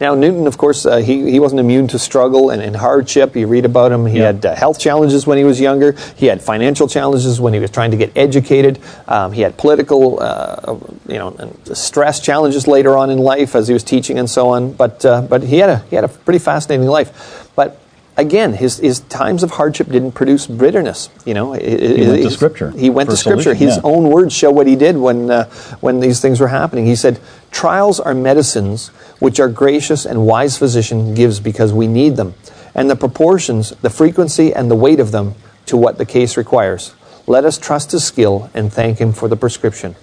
Now, 0.00 0.14
Newton, 0.16 0.46
of 0.48 0.58
course, 0.58 0.84
uh, 0.84 0.96
he, 0.96 1.30
he 1.30 1.38
wasn't 1.38 1.60
immune 1.60 1.86
to 1.88 1.98
struggle 1.98 2.50
and, 2.50 2.60
and 2.60 2.74
hardship. 2.74 3.36
You 3.36 3.46
read 3.46 3.64
about 3.64 3.92
him. 3.92 4.06
He 4.06 4.18
Yeah. 4.18 4.26
had 4.26 4.46
uh, 4.46 4.54
health 4.54 4.80
challenges 4.80 5.26
when 5.26 5.38
he 5.38 5.44
was 5.44 5.60
younger. 5.60 5.94
He 6.16 6.26
had 6.26 6.42
financial 6.42 6.88
challenges 6.88 7.40
when 7.40 7.52
he 7.54 7.60
was 7.60 7.70
trying 7.70 7.92
to 7.92 7.96
get 7.96 8.10
educated. 8.16 8.80
Um, 9.06 9.32
he 9.32 9.42
had 9.42 9.56
political, 9.56 10.20
uh, 10.20 10.76
you 11.06 11.18
know, 11.18 11.36
and 11.38 11.76
stress 11.76 12.18
challenges 12.20 12.66
later 12.66 12.96
on 12.96 13.10
in 13.10 13.18
life 13.18 13.54
as 13.54 13.68
he 13.68 13.74
was 13.74 13.84
teaching 13.84 14.18
and 14.18 14.28
so 14.28 14.48
on. 14.48 14.72
But 14.72 15.04
uh, 15.04 15.22
but 15.22 15.42
he 15.42 15.58
had 15.58 15.70
a 15.70 15.78
he 15.90 15.94
had 15.96 16.04
a 16.04 16.08
pretty 16.08 16.38
fascinating 16.40 16.86
life. 16.86 17.50
But 17.54 17.78
again, 18.16 18.54
his 18.54 18.78
his 18.78 19.00
times 19.00 19.42
of 19.42 19.52
hardship 19.52 19.88
didn't 19.88 20.12
produce 20.12 20.46
bitterness. 20.46 21.08
You 21.24 21.34
know, 21.34 21.52
he 21.52 22.06
went 22.06 22.22
to 22.22 22.30
Scripture 22.30 22.70
He 22.70 22.90
went 22.90 23.10
to 23.10 23.16
Scripture. 23.16 23.54
solution, 23.54 23.66
His 23.66 23.76
yeah. 23.76 23.82
own 23.84 24.08
words 24.10 24.34
show 24.34 24.50
what 24.50 24.66
he 24.66 24.76
did 24.76 24.96
when, 24.96 25.30
uh, 25.30 25.48
when 25.80 26.00
these 26.00 26.20
things 26.20 26.40
were 26.40 26.48
happening. 26.48 26.86
He 26.86 26.96
said, 26.96 27.20
Trials 27.50 28.00
are 28.00 28.14
medicines 28.14 28.88
which 29.18 29.38
our 29.40 29.48
gracious 29.48 30.04
and 30.04 30.26
wise 30.26 30.58
physician 30.58 31.14
gives 31.14 31.40
because 31.40 31.72
we 31.72 31.86
need 31.86 32.16
them, 32.16 32.34
and 32.74 32.90
the 32.90 32.96
proportions, 32.96 33.70
the 33.82 33.90
frequency, 33.90 34.52
and 34.52 34.70
the 34.70 34.74
weight 34.76 35.00
of 35.00 35.12
them 35.12 35.34
to 35.66 35.76
what 35.76 35.98
the 35.98 36.04
case 36.06 36.36
requires. 36.36 36.94
Let 37.26 37.44
us 37.44 37.56
trust 37.56 37.92
his 37.92 38.04
skill 38.04 38.50
and 38.52 38.72
thank 38.72 38.98
him 38.98 39.12
for 39.12 39.28
the 39.28 39.36
prescription. 39.36 39.94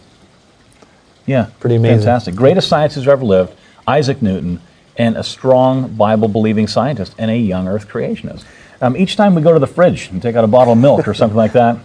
Yeah. 1.25 1.47
Pretty 1.59 1.75
amazing. 1.75 1.99
Fantastic. 1.99 2.35
Greatest 2.35 2.69
scientist 2.69 3.05
who 3.05 3.11
ever 3.11 3.25
lived, 3.25 3.53
Isaac 3.87 4.21
Newton, 4.21 4.61
and 4.99 5.17
a 5.17 5.23
strong 5.23 5.87
Bible 5.95 6.27
believing 6.27 6.67
scientist 6.67 7.15
and 7.17 7.31
a 7.31 7.37
young 7.37 7.67
earth 7.67 7.87
creationist. 7.87 8.43
Um, 8.81 8.95
each 8.95 9.15
time 9.15 9.33
we 9.33 9.41
go 9.41 9.53
to 9.53 9.59
the 9.59 9.67
fridge 9.67 10.09
and 10.11 10.21
take 10.21 10.35
out 10.35 10.43
a 10.43 10.47
bottle 10.47 10.73
of 10.73 10.79
milk 10.79 11.07
or 11.07 11.13
something 11.15 11.37
like 11.37 11.53
that, 11.53 11.77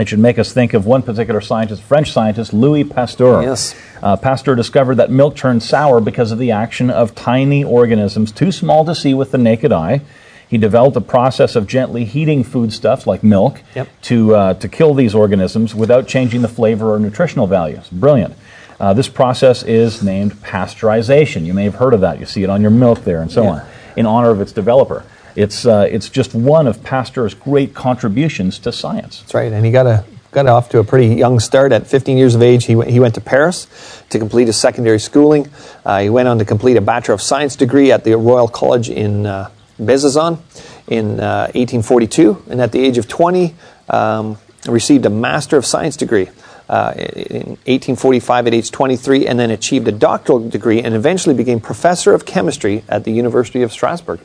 It 0.00 0.08
should 0.08 0.20
make 0.20 0.38
us 0.38 0.52
think 0.52 0.74
of 0.74 0.86
one 0.86 1.02
particular 1.02 1.40
scientist, 1.40 1.82
French 1.82 2.12
scientist, 2.12 2.52
Louis 2.54 2.84
Pasteur. 2.84 3.42
Yes. 3.42 3.74
Uh, 4.00 4.16
Pasteur 4.16 4.54
discovered 4.54 4.94
that 4.96 5.10
milk 5.10 5.34
turned 5.34 5.60
sour 5.60 6.00
because 6.00 6.30
of 6.30 6.38
the 6.38 6.52
action 6.52 6.88
of 6.88 7.16
tiny 7.16 7.64
organisms 7.64 8.30
too 8.30 8.52
small 8.52 8.84
to 8.84 8.94
see 8.94 9.12
with 9.12 9.32
the 9.32 9.38
naked 9.38 9.72
eye. 9.72 10.00
He 10.48 10.56
developed 10.56 10.96
a 10.96 11.00
process 11.00 11.56
of 11.56 11.66
gently 11.66 12.04
heating 12.04 12.44
foodstuffs 12.44 13.08
like 13.08 13.24
milk 13.24 13.60
Yep. 13.74 13.88
to, 14.02 14.34
uh, 14.36 14.54
to 14.54 14.68
kill 14.68 14.94
these 14.94 15.16
organisms 15.16 15.74
without 15.74 16.06
changing 16.06 16.42
the 16.42 16.48
flavor 16.48 16.94
or 16.94 17.00
nutritional 17.00 17.48
values. 17.48 17.88
Brilliant. 17.90 18.34
Uh, 18.80 18.94
this 18.94 19.08
process 19.08 19.62
is 19.62 20.02
named 20.02 20.32
pasteurization. 20.42 21.44
You 21.44 21.54
may 21.54 21.64
have 21.64 21.76
heard 21.76 21.94
of 21.94 22.00
that. 22.02 22.20
You 22.20 22.26
see 22.26 22.42
it 22.44 22.50
on 22.50 22.60
your 22.60 22.70
milk 22.70 23.04
there 23.04 23.20
and 23.20 23.30
so 23.30 23.42
Yeah. 23.42 23.50
on, 23.50 23.62
in 23.96 24.06
honor 24.06 24.30
of 24.30 24.40
its 24.40 24.52
developer. 24.52 25.02
It's, 25.34 25.66
uh, 25.66 25.88
it's 25.90 26.08
just 26.08 26.34
one 26.34 26.66
of 26.66 26.82
Pasteur's 26.82 27.34
great 27.34 27.74
contributions 27.74 28.58
to 28.60 28.72
science. 28.72 29.20
That's 29.20 29.34
right, 29.34 29.52
and 29.52 29.64
he 29.64 29.70
got 29.72 29.86
a 29.86 30.04
got 30.30 30.46
off 30.46 30.68
to 30.68 30.78
a 30.78 30.84
pretty 30.84 31.14
young 31.14 31.40
start. 31.40 31.72
At 31.72 31.86
15 31.86 32.18
years 32.18 32.34
of 32.34 32.42
age, 32.42 32.66
he 32.66 32.76
went, 32.76 32.90
he 32.90 33.00
went 33.00 33.14
to 33.14 33.20
Paris 33.20 33.66
to 34.10 34.18
complete 34.18 34.46
his 34.46 34.56
secondary 34.56 34.98
schooling. 34.98 35.48
Uh, 35.86 36.00
he 36.00 36.10
went 36.10 36.28
on 36.28 36.38
to 36.38 36.44
complete 36.44 36.76
a 36.76 36.80
Bachelor 36.82 37.14
of 37.14 37.22
Science 37.22 37.56
degree 37.56 37.90
at 37.90 38.04
the 38.04 38.14
Royal 38.16 38.46
College 38.46 38.90
in 38.90 39.26
uh, 39.26 39.48
in 39.78 41.20
uh, 41.20 41.46
1842, 41.54 42.42
and 42.50 42.60
at 42.60 42.72
the 42.72 42.80
age 42.80 42.98
of 42.98 43.06
20, 43.06 43.54
um, 43.90 44.36
received 44.66 45.06
a 45.06 45.10
Master 45.10 45.56
of 45.56 45.64
Science 45.64 45.96
degree. 45.96 46.28
Uh, 46.68 46.92
in 46.96 47.56
1845 47.64 48.46
at 48.46 48.52
age 48.52 48.70
23, 48.70 49.26
and 49.26 49.40
then 49.40 49.50
achieved 49.50 49.88
a 49.88 49.92
doctoral 49.92 50.38
degree 50.50 50.82
and 50.82 50.94
eventually 50.94 51.34
became 51.34 51.60
professor 51.60 52.12
of 52.12 52.26
chemistry 52.26 52.84
at 52.90 53.04
the 53.04 53.10
University 53.10 53.62
of 53.62 53.72
Strasbourg. 53.72 54.20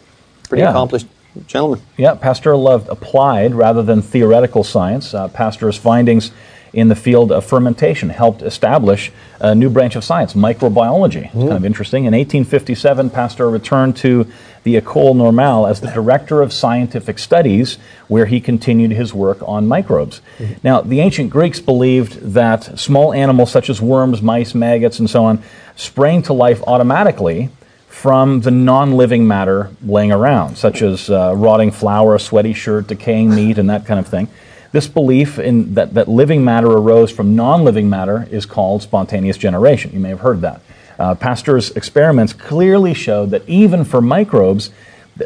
Pretty 0.50 0.62
Yeah. 0.62 0.72
accomplished 0.72 1.08
gentleman. 1.48 1.80
Yeah, 1.96 2.16
Pasteur 2.16 2.56
loved 2.58 2.90
applied 2.90 3.56
rather 3.56 3.82
than 3.82 4.02
theoretical 4.02 4.66
science. 4.66 5.14
Uh, 5.14 5.30
Pasteur's 5.30 5.78
findings 5.78 6.32
in 6.74 6.88
the 6.88 6.96
field 6.96 7.32
of 7.32 7.46
fermentation 7.46 8.10
helped 8.10 8.42
establish 8.42 9.12
a 9.40 9.54
new 9.54 9.70
branch 9.70 9.96
of 9.96 10.04
science, 10.04 10.34
microbiology. 10.34 11.26
It's 11.26 11.34
kind 11.34 11.52
of 11.52 11.66
interesting. 11.66 12.06
In 12.06 12.14
1857, 12.14 13.12
Pasteur 13.12 13.48
returned 13.50 13.96
to 13.98 14.26
the 14.64 14.80
École 14.82 15.16
Normale 15.16 15.68
as 15.68 15.82
the 15.82 15.92
director 15.92 16.42
of 16.42 16.52
scientific 16.52 17.20
studies, 17.20 17.78
where 18.08 18.26
he 18.26 18.40
continued 18.42 18.92
his 18.92 19.14
work 19.14 19.38
on 19.42 19.68
microbes. 19.68 20.22
Now, 20.64 20.82
the 20.82 21.00
ancient 21.00 21.30
Greeks 21.30 21.60
believed 21.60 22.34
that 22.34 22.80
small 22.80 23.14
animals 23.14 23.52
such 23.52 23.70
as 23.70 23.82
worms, 23.82 24.22
mice, 24.22 24.56
maggots, 24.56 25.00
and 25.00 25.10
so 25.10 25.26
on 25.26 25.44
sprang 25.76 26.22
to 26.24 26.34
life 26.34 26.62
automatically 26.66 27.50
from 27.88 28.42
the 28.42 28.52
non-living 28.52 29.28
matter 29.28 29.70
laying 29.86 30.12
around, 30.12 30.58
such 30.58 30.82
as 30.82 31.10
uh, 31.10 31.34
rotting 31.36 31.72
flour, 31.72 32.16
a 32.16 32.20
sweaty 32.20 32.54
shirt, 32.54 32.88
decaying 32.88 33.34
meat, 33.34 33.58
and 33.58 33.70
that 33.70 33.86
kind 33.86 34.00
of 34.00 34.08
thing. 34.08 34.28
This 34.74 34.88
belief 34.88 35.40
in 35.40 35.76
that, 35.76 35.94
that 35.94 36.10
living 36.10 36.44
matter 36.44 36.68
arose 36.68 37.12
from 37.12 37.36
non-living 37.36 37.90
matter 37.90 38.28
is 38.32 38.46
called 38.46 38.82
spontaneous 38.82 39.38
generation. 39.38 39.92
You 39.94 40.00
may 40.00 40.10
have 40.10 40.20
heard 40.20 40.42
that. 40.42 40.62
Uh, 41.00 41.16
Pasteur's 41.16 41.72
experiments 41.72 42.34
clearly 42.34 42.94
showed 42.94 43.30
that 43.32 43.48
even 43.48 43.86
for 43.86 44.02
microbes, 44.02 44.72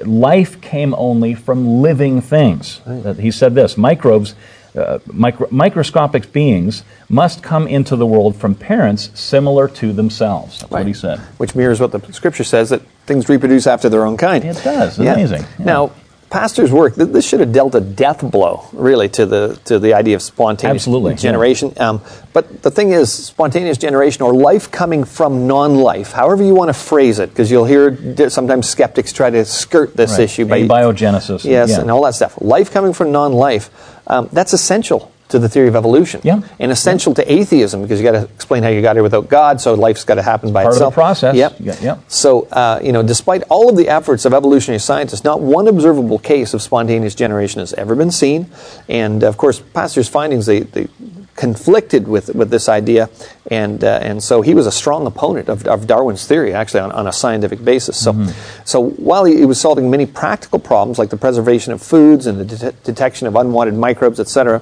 life 0.04 0.60
came 0.62 0.94
only 0.96 1.34
from 1.34 1.82
living 1.82 2.22
things. 2.22 2.82
That 2.86 3.20
he 3.20 3.32
said 3.32 3.56
this: 3.56 3.78
microbes, 3.78 4.36
uh, 4.76 5.00
micro- 5.06 5.48
microscopic 5.50 6.34
beings, 6.34 6.84
must 7.08 7.42
come 7.42 7.68
into 7.68 7.96
the 7.96 8.06
world 8.06 8.36
from 8.36 8.54
parents 8.54 9.12
similar 9.18 9.70
to 9.70 9.94
themselves. 9.94 10.60
That's 10.60 10.72
what 10.72 10.88
he 10.88 10.94
said. 10.94 11.20
which 11.38 11.56
mirrors 11.56 11.80
what 11.80 11.94
the 11.94 12.14
scripture 12.14 12.44
says 12.44 12.70
that 12.70 12.82
things 13.06 13.30
reproduce 13.30 13.66
after 13.66 13.88
their 13.88 14.06
own 14.06 14.18
kind. 14.18 14.44
It 14.44 14.62
does. 14.62 15.00
Amazing. 15.00 15.44
Yeah. 15.60 15.66
Now, 15.66 15.92
Pasteur's 16.30 16.72
work 16.74 16.96
th- 16.96 17.10
this 17.10 17.26
should 17.28 17.40
have 17.40 17.54
dealt 17.54 17.74
a 17.76 17.80
death 17.80 18.30
blow, 18.30 18.66
really, 18.74 19.08
to 19.10 19.26
the 19.26 19.60
to 19.66 19.80
the 19.80 19.94
idea 19.94 20.16
of 20.16 20.22
spontaneous 20.22 20.82
Absolutely, 20.84 21.12
yeah. 21.12 21.18
generation. 21.18 21.74
Um, 21.78 22.02
but 22.34 22.62
the 22.64 22.70
thing 22.72 22.92
is, 22.92 23.12
spontaneous 23.12 23.78
generation 23.78 24.24
or 24.24 24.34
life 24.34 24.70
coming 24.70 25.06
from 25.06 25.48
non-life, 25.48 26.12
however 26.12 26.44
you 26.44 26.54
want 26.54 26.70
to 26.70 26.74
phrase 26.74 27.20
it, 27.20 27.30
because 27.30 27.50
you'll 27.50 27.66
hear 27.66 28.30
sometimes 28.30 28.68
skeptics 28.68 29.14
try 29.14 29.30
to 29.30 29.46
skirt 29.46 29.96
this 29.96 30.12
Right. 30.12 30.20
issue 30.22 30.46
by 30.46 30.62
Abiogenesis. 30.64 31.46
Yes, 31.46 31.70
Yeah. 31.70 31.82
and 31.82 31.90
all 31.90 32.04
that 32.04 32.16
stuff. 32.16 32.38
Life 32.42 32.72
coming 32.72 32.92
from 32.94 33.12
non-life, 33.12 33.70
um, 34.08 34.30
that's 34.34 34.52
essential 34.54 35.10
to 35.30 35.40
the 35.40 35.50
theory 35.50 35.68
of 35.68 35.76
evolution. 35.76 36.22
Yeah. 36.24 36.42
And 36.60 36.72
essential 36.72 37.14
to 37.16 37.32
atheism 37.32 37.82
because 37.82 38.00
you 38.00 38.06
got 38.06 38.20
to 38.20 38.24
explain 38.34 38.64
how 38.64 38.70
you 38.70 38.82
got 38.82 38.96
here 38.96 39.04
without 39.04 39.28
God, 39.28 39.60
so 39.60 39.74
life's 39.74 40.04
got 40.04 40.16
to 40.16 40.22
happen 40.22 40.54
by 40.54 40.62
itself. 40.62 40.78
Part 40.78 40.88
of 40.88 40.92
the 40.92 40.96
process. 40.96 41.36
Yep. 41.36 41.56
Yeah, 41.60 41.76
yep. 41.82 42.04
So, 42.08 42.48
uh, 42.48 42.80
you 42.82 42.92
know, 42.92 43.04
despite 43.04 43.44
all 43.50 43.70
of 43.70 43.76
the 43.76 43.90
efforts 43.90 44.26
of 44.26 44.34
evolutionary 44.34 44.80
scientists, 44.80 45.24
not 45.24 45.42
one 45.42 45.68
observable 45.68 46.20
case 46.20 46.54
of 46.54 46.62
spontaneous 46.62 47.16
generation 47.16 47.60
has 47.60 47.74
ever 47.74 47.96
been 47.96 48.12
seen. 48.12 48.50
And 48.88 49.24
of 49.24 49.38
course, 49.38 49.60
Pasteur's 49.60 50.10
findings 50.10 50.46
they, 50.46 50.62
they 50.62 50.88
conflicted 51.36 52.08
with 52.08 52.34
with 52.36 52.50
this 52.50 52.68
idea, 52.68 53.10
and 53.52 53.84
uh, 53.84 54.00
and 54.02 54.22
so 54.24 54.42
he 54.42 54.54
was 54.54 54.66
a 54.66 54.72
strong 54.72 55.06
opponent 55.06 55.50
of, 55.50 55.68
of 55.68 55.88
Darwin's 55.88 56.26
theory, 56.28 56.54
actually 56.54 56.82
on, 56.82 56.92
on 56.92 57.08
a 57.08 57.14
scientific 57.14 57.64
basis. 57.64 57.98
So, 57.98 58.28
so 58.66 58.82
while 58.82 59.24
he, 59.24 59.38
he 59.38 59.46
was 59.46 59.62
solving 59.62 59.90
many 59.90 60.06
practical 60.06 60.60
problems 60.60 60.98
like 60.98 61.10
the 61.10 61.18
preservation 61.18 61.72
of 61.74 61.82
foods 61.82 62.26
and 62.26 62.40
the 62.40 62.46
det- 62.46 62.84
detection 62.84 63.28
of 63.28 63.36
unwanted 63.36 63.76
microbes, 63.76 64.20
etc. 64.20 64.62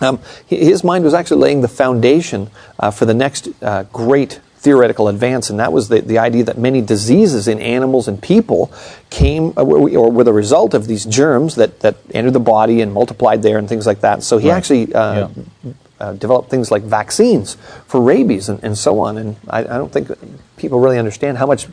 Um, 0.00 0.20
his 0.46 0.84
mind 0.84 1.04
was 1.04 1.14
actually 1.14 1.40
laying 1.40 1.62
the 1.62 1.68
foundation 1.68 2.50
uh, 2.78 2.90
for 2.90 3.06
the 3.06 3.14
next 3.14 3.48
uh, 3.62 3.84
great 3.92 4.40
theoretical 4.58 5.08
advance, 5.08 5.48
and 5.48 5.58
that 5.60 5.72
was 5.72 5.88
the, 5.88 6.00
the 6.00 6.18
idea 6.18 6.42
that 6.44 6.58
many 6.58 6.80
diseases 6.82 7.46
in 7.48 7.60
animals 7.60 8.08
and 8.08 8.20
people 8.20 8.72
came 9.10 9.52
uh, 9.56 9.62
or 9.62 10.10
were 10.10 10.24
the 10.24 10.32
result 10.32 10.74
of 10.74 10.86
these 10.86 11.04
germs 11.04 11.54
that, 11.54 11.80
that 11.80 11.96
entered 12.12 12.32
the 12.32 12.40
body 12.40 12.80
and 12.82 12.92
multiplied 12.92 13.42
there 13.42 13.58
and 13.58 13.68
things 13.68 13.86
like 13.86 14.00
that. 14.00 14.22
So 14.22 14.38
he 14.38 14.48
Right. 14.50 14.56
actually 14.56 14.94
uh, 14.94 15.28
Yeah. 15.64 15.72
uh, 16.00 16.12
developed 16.14 16.50
things 16.50 16.70
like 16.70 16.82
vaccines 16.82 17.56
for 17.86 18.00
rabies 18.00 18.48
and, 18.48 18.62
and 18.64 18.76
so 18.76 18.98
on. 19.00 19.16
And 19.18 19.36
I, 19.48 19.60
I 19.60 19.78
don't 19.78 19.92
think 19.92 20.10
people 20.56 20.80
really 20.80 20.98
understand 20.98 21.38
how 21.38 21.46
much 21.46 21.68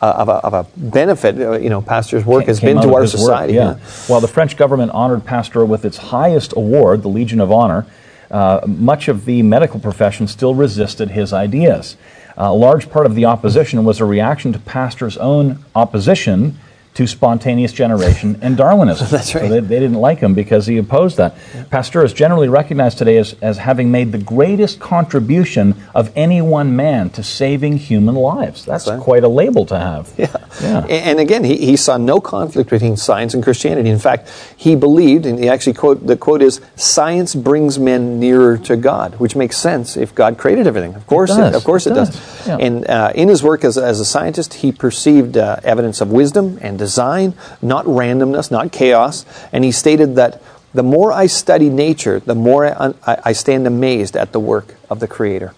uh, 0.00 0.14
of, 0.16 0.28
a, 0.28 0.32
of 0.32 0.54
a 0.54 0.66
benefit 0.76 1.38
uh, 1.38 1.58
you 1.58 1.70
know 1.70 1.80
Pasteur's 1.80 2.24
work 2.24 2.46
has 2.46 2.60
been 2.60 2.80
to 2.80 2.94
our 2.94 3.02
his 3.02 3.14
work, 3.14 3.20
society. 3.20 3.54
yeah. 3.54 3.74
While 4.06 4.20
the 4.20 4.28
French 4.28 4.56
government 4.56 4.92
honored 4.92 5.24
Pasteur 5.24 5.64
with 5.64 5.84
its 5.84 5.96
highest 5.96 6.52
award, 6.56 7.02
the 7.02 7.08
Legion 7.08 7.40
of 7.40 7.50
Honor, 7.50 7.86
uh, 8.30 8.60
much 8.66 9.08
of 9.08 9.24
the 9.24 9.42
medical 9.42 9.80
profession 9.80 10.28
still 10.28 10.54
resisted 10.54 11.10
his 11.10 11.32
ideas. 11.32 11.96
Uh, 12.36 12.44
a 12.44 12.54
large 12.54 12.88
part 12.90 13.06
of 13.06 13.14
the 13.14 13.24
opposition 13.24 13.84
was 13.84 14.00
a 14.00 14.04
reaction 14.04 14.52
to 14.52 14.58
Pasteur's 14.60 15.16
own 15.16 15.64
opposition 15.74 16.56
to 16.98 17.06
spontaneous 17.06 17.72
generation 17.72 18.38
and 18.42 18.56
Darwinism. 18.56 19.06
That's 19.10 19.30
So 19.32 19.38
right. 19.38 19.48
they, 19.48 19.60
they 19.60 19.78
didn't 19.78 20.00
like 20.00 20.18
him 20.18 20.34
because 20.34 20.66
he 20.66 20.78
opposed 20.78 21.16
that. 21.18 21.36
Pasteur 21.70 22.04
is 22.04 22.12
generally 22.12 22.48
recognized 22.48 22.98
today 22.98 23.18
as, 23.18 23.34
as 23.40 23.56
having 23.58 23.92
made 23.92 24.10
the 24.10 24.18
greatest 24.18 24.80
contribution 24.80 25.74
of 25.94 26.10
any 26.16 26.42
one 26.42 26.74
man 26.74 27.10
to 27.10 27.22
saving 27.22 27.76
human 27.78 28.16
lives. 28.16 28.64
That's 28.64 28.84
That's 28.86 28.96
right. 28.98 29.00
quite 29.04 29.22
a 29.22 29.28
label 29.28 29.64
to 29.66 29.78
have. 29.78 30.12
Yeah. 30.18 30.34
Yeah. 30.60 30.80
And 30.86 31.20
again, 31.20 31.44
he, 31.44 31.56
he 31.58 31.76
saw 31.76 31.98
no 31.98 32.20
conflict 32.20 32.70
between 32.70 32.96
science 32.96 33.32
and 33.34 33.44
Christianity. 33.44 33.90
In 33.90 33.98
fact, 34.00 34.28
he 34.56 34.74
believed, 34.74 35.24
and 35.26 35.38
he 35.38 35.48
actually 35.48 35.74
quote 35.74 36.04
the 36.04 36.16
quote 36.16 36.42
is, 36.42 36.60
"Science 36.74 37.34
brings 37.36 37.78
men 37.78 38.18
nearer 38.18 38.58
to 38.58 38.76
God," 38.76 39.14
which 39.20 39.36
makes 39.36 39.56
sense 39.56 39.96
if 39.96 40.12
God 40.14 40.36
created 40.36 40.66
everything. 40.66 40.94
Of 40.94 41.06
course, 41.06 41.30
does. 41.30 41.54
of 41.54 41.62
course, 41.62 41.86
It 41.86 41.92
it, 41.92 41.94
does. 41.94 42.10
does. 42.10 42.46
Yeah. 42.48 42.56
And 42.66 42.88
uh, 42.90 43.12
in 43.14 43.28
his 43.28 43.42
work 43.42 43.62
as, 43.62 43.78
as 43.78 44.00
a 44.00 44.04
scientist, 44.04 44.54
he 44.54 44.72
perceived 44.72 45.36
uh, 45.36 45.60
evidence 45.62 46.00
of 46.00 46.10
wisdom 46.10 46.58
and 46.60 46.78
design, 46.88 47.34
not 47.60 47.84
randomness, 47.84 48.50
not 48.50 48.72
chaos. 48.72 49.26
And 49.52 49.62
he 49.62 49.72
stated 49.72 50.16
that 50.16 50.42
the 50.72 50.82
more 50.82 51.12
I 51.12 51.26
study 51.26 51.68
nature, 51.68 52.20
the 52.20 52.34
more 52.34 52.64
I, 52.66 52.94
I, 53.06 53.32
stand 53.32 53.66
amazed 53.66 54.16
at 54.16 54.32
the 54.32 54.40
work 54.40 54.76
of 54.88 55.00
the 55.00 55.08
Creator. 55.08 55.54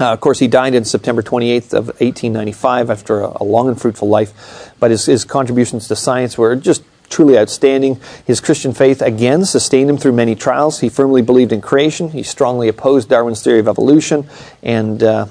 Uh, 0.00 0.12
of 0.12 0.20
course, 0.20 0.40
he 0.40 0.48
died 0.48 0.74
on 0.74 0.84
September 0.84 1.22
28th 1.22 1.72
of 1.72 1.86
1895 1.86 2.90
after 2.90 3.20
a, 3.20 3.36
a 3.40 3.44
long 3.44 3.68
and 3.68 3.80
fruitful 3.80 4.08
life. 4.08 4.72
But 4.80 4.90
his, 4.90 5.06
his 5.06 5.24
contributions 5.24 5.86
to 5.88 5.96
science 5.96 6.36
were 6.36 6.56
just 6.56 6.82
truly 7.10 7.38
outstanding. 7.38 8.00
His 8.26 8.40
Christian 8.40 8.72
faith 8.74 9.02
again 9.02 9.44
sustained 9.44 9.88
him 9.88 9.98
through 9.98 10.12
many 10.12 10.34
trials. 10.34 10.80
He 10.80 10.88
firmly 10.88 11.22
believed 11.22 11.52
in 11.52 11.60
creation. 11.60 12.10
He 12.10 12.24
strongly 12.24 12.66
opposed 12.68 13.08
Darwin's 13.08 13.42
theory 13.42 13.60
of 13.60 13.68
evolution, 13.68 14.26
and, 14.62 15.02
uh, 15.02 15.26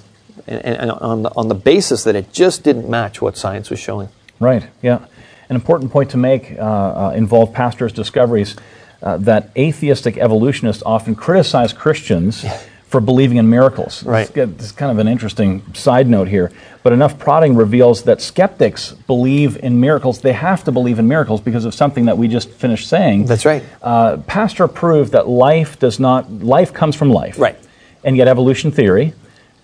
and, 0.48 0.78
and 0.78 0.92
on, 0.92 1.24
the, 1.24 1.32
on 1.36 1.48
the 1.50 1.56
basis 1.56 2.04
that 2.06 2.16
it 2.16 2.32
just 2.32 2.64
didn't 2.64 2.90
match 2.90 3.22
what 3.22 3.36
science 3.38 3.70
was 3.70 3.80
showing. 3.80 4.10
Right, 4.40 4.68
yeah. 4.82 5.06
An 5.50 5.56
important 5.56 5.92
point 5.92 6.12
to 6.12 6.18
make 6.18 6.52
uh, 6.54 6.62
uh, 6.62 7.14
involved 7.16 7.54
Pasteur's 7.54 7.94
discoveries 7.94 8.56
uh, 9.02 9.18
that 9.18 9.50
atheistic 9.58 10.18
evolutionists 10.18 10.82
often 10.86 11.16
criticize 11.16 11.74
Christians 11.74 12.46
for 12.88 13.02
believing 13.02 13.38
in 13.38 13.50
miracles. 13.50 14.04
Right. 14.04 14.32
This 14.32 14.66
is 14.66 14.72
kind 14.72 14.92
of 14.92 15.00
an 15.00 15.08
interesting 15.08 15.74
side 15.74 16.08
note 16.08 16.28
here. 16.28 16.52
But 16.84 16.94
enough 16.94 17.18
prodding 17.18 17.56
reveals 17.56 18.04
that 18.04 18.22
skeptics 18.22 18.92
believe 19.08 19.58
in 19.58 19.80
miracles. 19.80 20.22
They 20.22 20.34
have 20.34 20.64
to 20.66 20.72
believe 20.72 21.00
in 21.00 21.08
miracles 21.08 21.42
because 21.42 21.66
of 21.66 21.74
something 21.74 22.06
that 22.06 22.18
we 22.18 22.28
just 22.28 22.52
finished 22.52 22.88
saying. 22.88 23.26
That's 23.26 23.46
right. 23.46 23.64
Uh, 23.82 24.18
Pasteur 24.18 24.68
proved 24.68 25.14
that 25.14 25.28
life 25.28 25.80
does 25.80 26.00
not, 26.00 26.32
life 26.32 26.72
comes 26.72 26.96
from 26.96 27.10
life. 27.10 27.40
Right. 27.40 27.58
And 28.04 28.16
yet 28.16 28.28
evolution 28.28 28.72
theory 28.72 29.14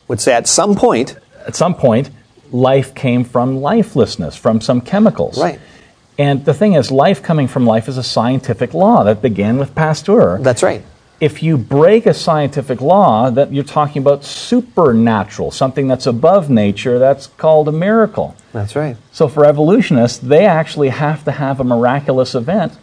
Would 0.08 0.20
say 0.20 0.34
at 0.34 0.48
some 0.48 0.76
point, 0.76 1.16
at 1.46 1.56
some 1.56 1.76
point, 1.76 2.10
life 2.51 2.94
came 2.96 3.24
from 3.24 3.58
lifelessness, 3.58 4.36
from 4.36 4.62
some 4.62 4.82
chemicals. 4.82 5.39
Right. 5.39 5.60
And 6.18 6.44
the 6.44 6.53
thing 6.53 6.74
is, 6.74 6.91
life 6.91 7.24
coming 7.24 7.48
from 7.48 7.65
life 7.65 7.88
is 7.88 7.98
a 7.98 8.03
scientific 8.03 8.74
law 8.74 9.03
that 9.06 9.22
began 9.22 9.58
with 9.58 9.74
Pasteur. 9.75 10.38
that's 10.41 10.62
right. 10.63 10.84
if 11.22 11.41
you 11.44 11.58
break 11.58 12.06
a 12.06 12.13
scientific 12.13 12.82
law, 12.82 13.29
that 13.29 13.53
you're 13.53 13.63
talking 13.63 14.01
about 14.01 14.24
supernatural, 14.25 15.51
something 15.51 15.88
that's 15.88 16.06
above 16.08 16.50
nature, 16.50 17.00
that's 17.00 17.27
called 17.27 17.68
a 17.68 17.72
miracle. 17.72 18.36
That's 18.51 18.75
right. 18.75 18.98
So 19.12 19.27
for 19.27 19.46
evolutionists, 19.46 20.18
they 20.18 20.46
actually 20.46 20.89
have 20.89 21.24
to 21.25 21.32
have 21.32 21.60
a 21.60 21.63
miraculous 21.63 22.36
event 22.36 22.74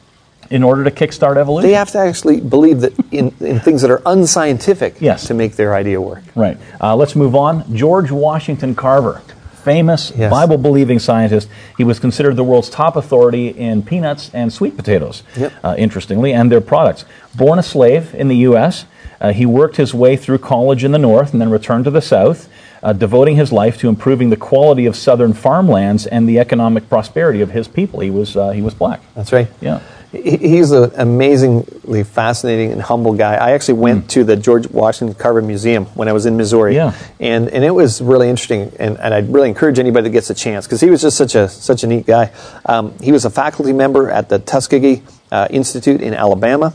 in 0.49 0.63
order 0.63 0.85
to 0.85 0.91
kickstart 0.91 1.37
evolution. 1.37 1.69
They 1.69 1.75
have 1.77 1.91
to 1.91 1.99
actually 1.99 2.41
believe 2.41 2.81
that 2.83 2.93
in, 3.11 3.35
in 3.41 3.59
things 3.61 3.83
that 3.83 3.91
are 3.91 4.01
unscientific 4.07 5.01
Yes. 5.01 5.27
to 5.27 5.35
make 5.35 5.57
their 5.57 5.75
idea 5.75 6.01
work. 6.01 6.23
Right. 6.37 6.57
Uh, 6.81 6.95
let's 6.95 7.17
move 7.17 7.35
on. 7.35 7.75
George 7.75 8.11
Washington 8.13 8.75
Carver, 8.77 9.23
famous 9.71 10.13
Yes. 10.17 10.31
Bible 10.31 10.59
believing 10.59 11.01
scientist. 11.01 11.49
He 11.77 11.83
was 11.85 11.99
considered 11.99 12.37
the 12.37 12.45
world's 12.45 12.71
top 12.71 12.95
authority 12.95 13.49
in 13.49 13.83
peanuts 13.83 14.31
and 14.33 14.53
sweet 14.53 14.77
potatoes, 14.77 15.25
Yep. 15.37 15.53
uh, 15.65 15.75
interestingly, 15.77 16.33
and 16.33 16.51
their 16.53 16.61
products. 16.61 17.05
Born 17.35 17.59
a 17.59 17.63
slave 17.65 18.15
in 18.15 18.29
the 18.29 18.37
U.S., 18.51 18.85
uh, 19.21 19.33
he 19.33 19.45
worked 19.45 19.77
his 19.77 19.93
way 19.93 20.17
through 20.17 20.39
college 20.39 20.85
in 20.85 20.93
the 20.93 20.99
North 20.99 21.33
and 21.33 21.41
then 21.41 21.51
returned 21.51 21.85
to 21.85 21.91
the 21.91 22.01
South. 22.03 22.49
Uh, 22.83 22.93
devoting 22.93 23.35
his 23.35 23.51
life 23.51 23.79
to 23.79 23.89
improving 23.89 24.31
the 24.31 24.37
quality 24.37 24.87
of 24.87 24.95
southern 24.95 25.33
farmlands 25.33 26.07
and 26.07 26.29
the 26.29 26.39
economic 26.39 26.89
prosperity 26.89 27.41
of 27.41 27.51
his 27.51 27.67
people. 27.67 27.99
He 28.01 28.11
was 28.11 28.37
uh, 28.37 28.51
he 28.51 28.63
was 28.63 28.75
black. 28.75 29.01
That's 29.17 29.33
right. 29.33 29.49
Yeah. 29.61 29.81
He- 30.23 30.37
He's 30.37 30.71
an 30.71 30.91
amazingly 30.97 32.05
fascinating 32.05 32.73
and 32.73 32.81
humble 32.83 33.15
guy. 33.15 33.35
I 33.35 33.51
actually 33.53 33.75
went 33.81 34.11
to 34.11 34.25
the 34.25 34.37
George 34.37 34.69
Washington 34.69 35.15
Carver 35.15 35.43
Museum 35.43 35.87
when 35.95 36.09
I 36.09 36.13
was 36.13 36.27
in 36.27 36.37
Missouri. 36.37 36.75
Yeah. 36.75 36.93
and 37.21 37.49
and 37.51 37.65
it 37.65 37.71
was 37.71 38.01
really 38.01 38.29
interesting. 38.29 38.73
And, 38.79 38.99
and 38.99 39.15
I'd 39.15 39.33
really 39.33 39.49
encourage 39.49 39.79
anybody 39.79 40.05
that 40.05 40.13
gets 40.13 40.31
a 40.31 40.35
chance 40.35 40.67
because 40.67 40.81
he 40.81 40.91
was 40.91 41.03
just 41.03 41.17
such 41.17 41.35
a 41.35 41.49
such 41.49 41.85
a 41.85 41.87
neat 41.87 42.07
guy. 42.07 42.33
Um, 42.65 42.95
he 43.01 43.13
was 43.13 43.25
a 43.25 43.31
faculty 43.31 43.73
member 43.73 44.11
at 44.11 44.29
the 44.29 44.39
Tuskegee 44.39 45.03
uh, 45.37 45.47
Institute 45.51 46.01
in 46.01 46.15
Alabama, 46.15 46.69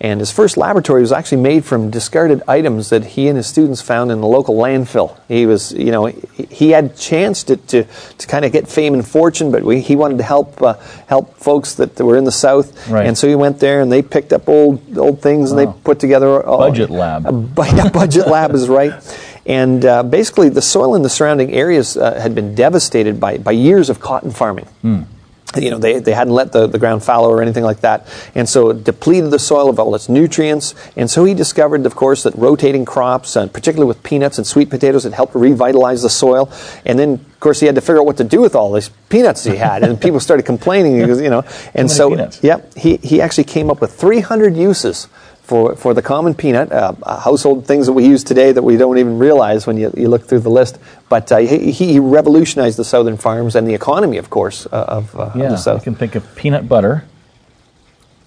and 0.00 0.20
his 0.20 0.30
first 0.30 0.56
laboratory 0.56 1.00
was 1.00 1.10
actually 1.12 1.42
made 1.42 1.64
from 1.64 1.90
discarded 1.90 2.40
items 2.46 2.90
that 2.90 3.02
he 3.14 3.28
and 3.28 3.36
his 3.36 3.46
students 3.46 3.80
found 3.82 4.12
in 4.12 4.20
the 4.20 4.26
local 4.26 4.54
landfill. 4.54 5.18
He 5.26 5.46
was, 5.46 5.72
you 5.72 5.90
know, 5.90 6.06
he, 6.06 6.44
he 6.50 6.70
had 6.76 6.96
chance 6.96 7.42
to, 7.44 7.56
to, 7.56 7.84
to 8.18 8.26
kind 8.26 8.44
of 8.44 8.52
get 8.52 8.68
fame 8.68 8.94
and 8.94 9.04
fortune, 9.06 9.50
but 9.50 9.62
we, 9.64 9.80
he 9.80 9.96
wanted 9.96 10.18
to 10.18 10.24
help 10.24 10.62
uh, 10.62 10.74
help 11.08 11.34
folks 11.48 11.74
that 11.80 11.98
were 11.98 12.16
in 12.16 12.24
the 12.24 12.32
South, 12.46 12.68
Right. 12.88 13.06
and 13.06 13.16
so 13.18 13.26
he 13.26 13.34
went 13.34 13.58
there 13.58 13.80
and 13.82 13.90
they 13.90 14.02
picked 14.02 14.32
up 14.32 14.48
old 14.48 14.78
old 14.98 15.20
things 15.20 15.50
and 15.50 15.58
they 15.58 15.66
put 15.84 15.98
together 15.98 16.40
a 16.40 16.56
Budget 16.58 16.90
lab. 16.90 17.26
A, 17.26 17.32
yeah, 17.76 17.88
budget 17.90 18.26
lab 18.28 18.54
is 18.54 18.68
right. 18.68 18.92
And 19.46 19.84
uh, 19.84 20.02
basically, 20.02 20.48
the 20.50 20.62
soil 20.62 20.94
in 20.96 21.02
the 21.02 21.08
surrounding 21.08 21.52
areas 21.52 21.96
uh, 21.96 22.20
had 22.20 22.34
been 22.34 22.54
devastated 22.54 23.20
by, 23.20 23.38
by 23.38 23.52
years 23.52 23.88
of 23.90 24.00
cotton 24.00 24.32
farming. 24.32 24.66
You 25.54 25.70
know, 25.70 25.78
they, 25.78 26.00
they 26.00 26.12
hadn't 26.12 26.34
let 26.34 26.52
the, 26.52 26.66
the 26.66 26.78
ground 26.78 27.04
fallow 27.04 27.30
or 27.30 27.40
anything 27.40 27.62
like 27.62 27.80
that. 27.80 28.08
And 28.34 28.48
so 28.48 28.70
it 28.70 28.84
depleted 28.84 29.30
the 29.30 29.38
soil 29.38 29.70
of 29.70 29.78
all 29.78 29.94
its 29.94 30.08
nutrients. 30.08 30.74
And 30.96 31.08
so 31.08 31.24
he 31.24 31.34
discovered, 31.34 31.86
of 31.86 31.94
course, 31.94 32.24
that 32.24 32.34
rotating 32.34 32.84
crops, 32.84 33.36
uh, 33.36 33.46
particularly 33.46 33.86
with 33.86 34.02
peanuts 34.02 34.38
and 34.38 34.46
sweet 34.46 34.70
potatoes, 34.70 35.04
had 35.04 35.12
helped 35.12 35.34
revitalize 35.34 36.02
the 36.02 36.10
soil. 36.10 36.50
And 36.84 36.98
then, 36.98 37.12
of 37.14 37.40
course, 37.40 37.60
he 37.60 37.66
had 37.66 37.76
to 37.76 37.80
figure 37.80 38.00
out 38.00 38.06
what 38.06 38.16
to 38.16 38.24
do 38.24 38.40
with 38.40 38.56
all 38.56 38.72
these 38.72 38.90
peanuts 39.08 39.44
he 39.44 39.56
had. 39.56 39.84
And 39.84 40.00
people 40.00 40.18
started 40.20 40.42
complaining, 40.46 40.98
because, 40.98 41.20
you 41.20 41.30
know. 41.30 41.44
And 41.74 41.90
so, 41.90 42.10
peanuts. 42.10 42.42
Yep. 42.42 42.74
He, 42.74 42.96
he 42.96 43.20
actually 43.20 43.44
came 43.44 43.70
up 43.70 43.80
with 43.80 43.92
300 43.92 44.56
uses 44.56 45.08
for, 45.46 45.76
for 45.76 45.94
the 45.94 46.02
common 46.02 46.34
peanut, 46.34 46.72
uh, 46.72 46.92
uh, 47.02 47.20
household 47.20 47.66
things 47.66 47.86
that 47.86 47.92
we 47.92 48.04
use 48.04 48.24
today 48.24 48.50
that 48.50 48.62
we 48.62 48.76
don't 48.76 48.98
even 48.98 49.16
realize 49.18 49.64
when 49.66 49.76
you, 49.76 49.92
you 49.96 50.08
look 50.08 50.26
through 50.26 50.40
the 50.40 50.50
list. 50.50 50.78
But 51.08 51.30
uh, 51.30 51.38
he, 51.38 51.70
he 51.70 52.00
revolutionized 52.00 52.76
the 52.76 52.84
southern 52.84 53.16
farms 53.16 53.54
and 53.54 53.66
the 53.66 53.74
economy, 53.74 54.18
of 54.18 54.28
course, 54.28 54.66
uh, 54.66 54.84
of, 54.88 55.14
uh, 55.14 55.22
of 55.22 55.36
Yeah, 55.36 55.48
the 55.50 55.56
South. 55.56 55.84
can 55.84 55.94
think 55.94 56.16
of 56.16 56.34
peanut 56.34 56.68
butter. 56.68 57.04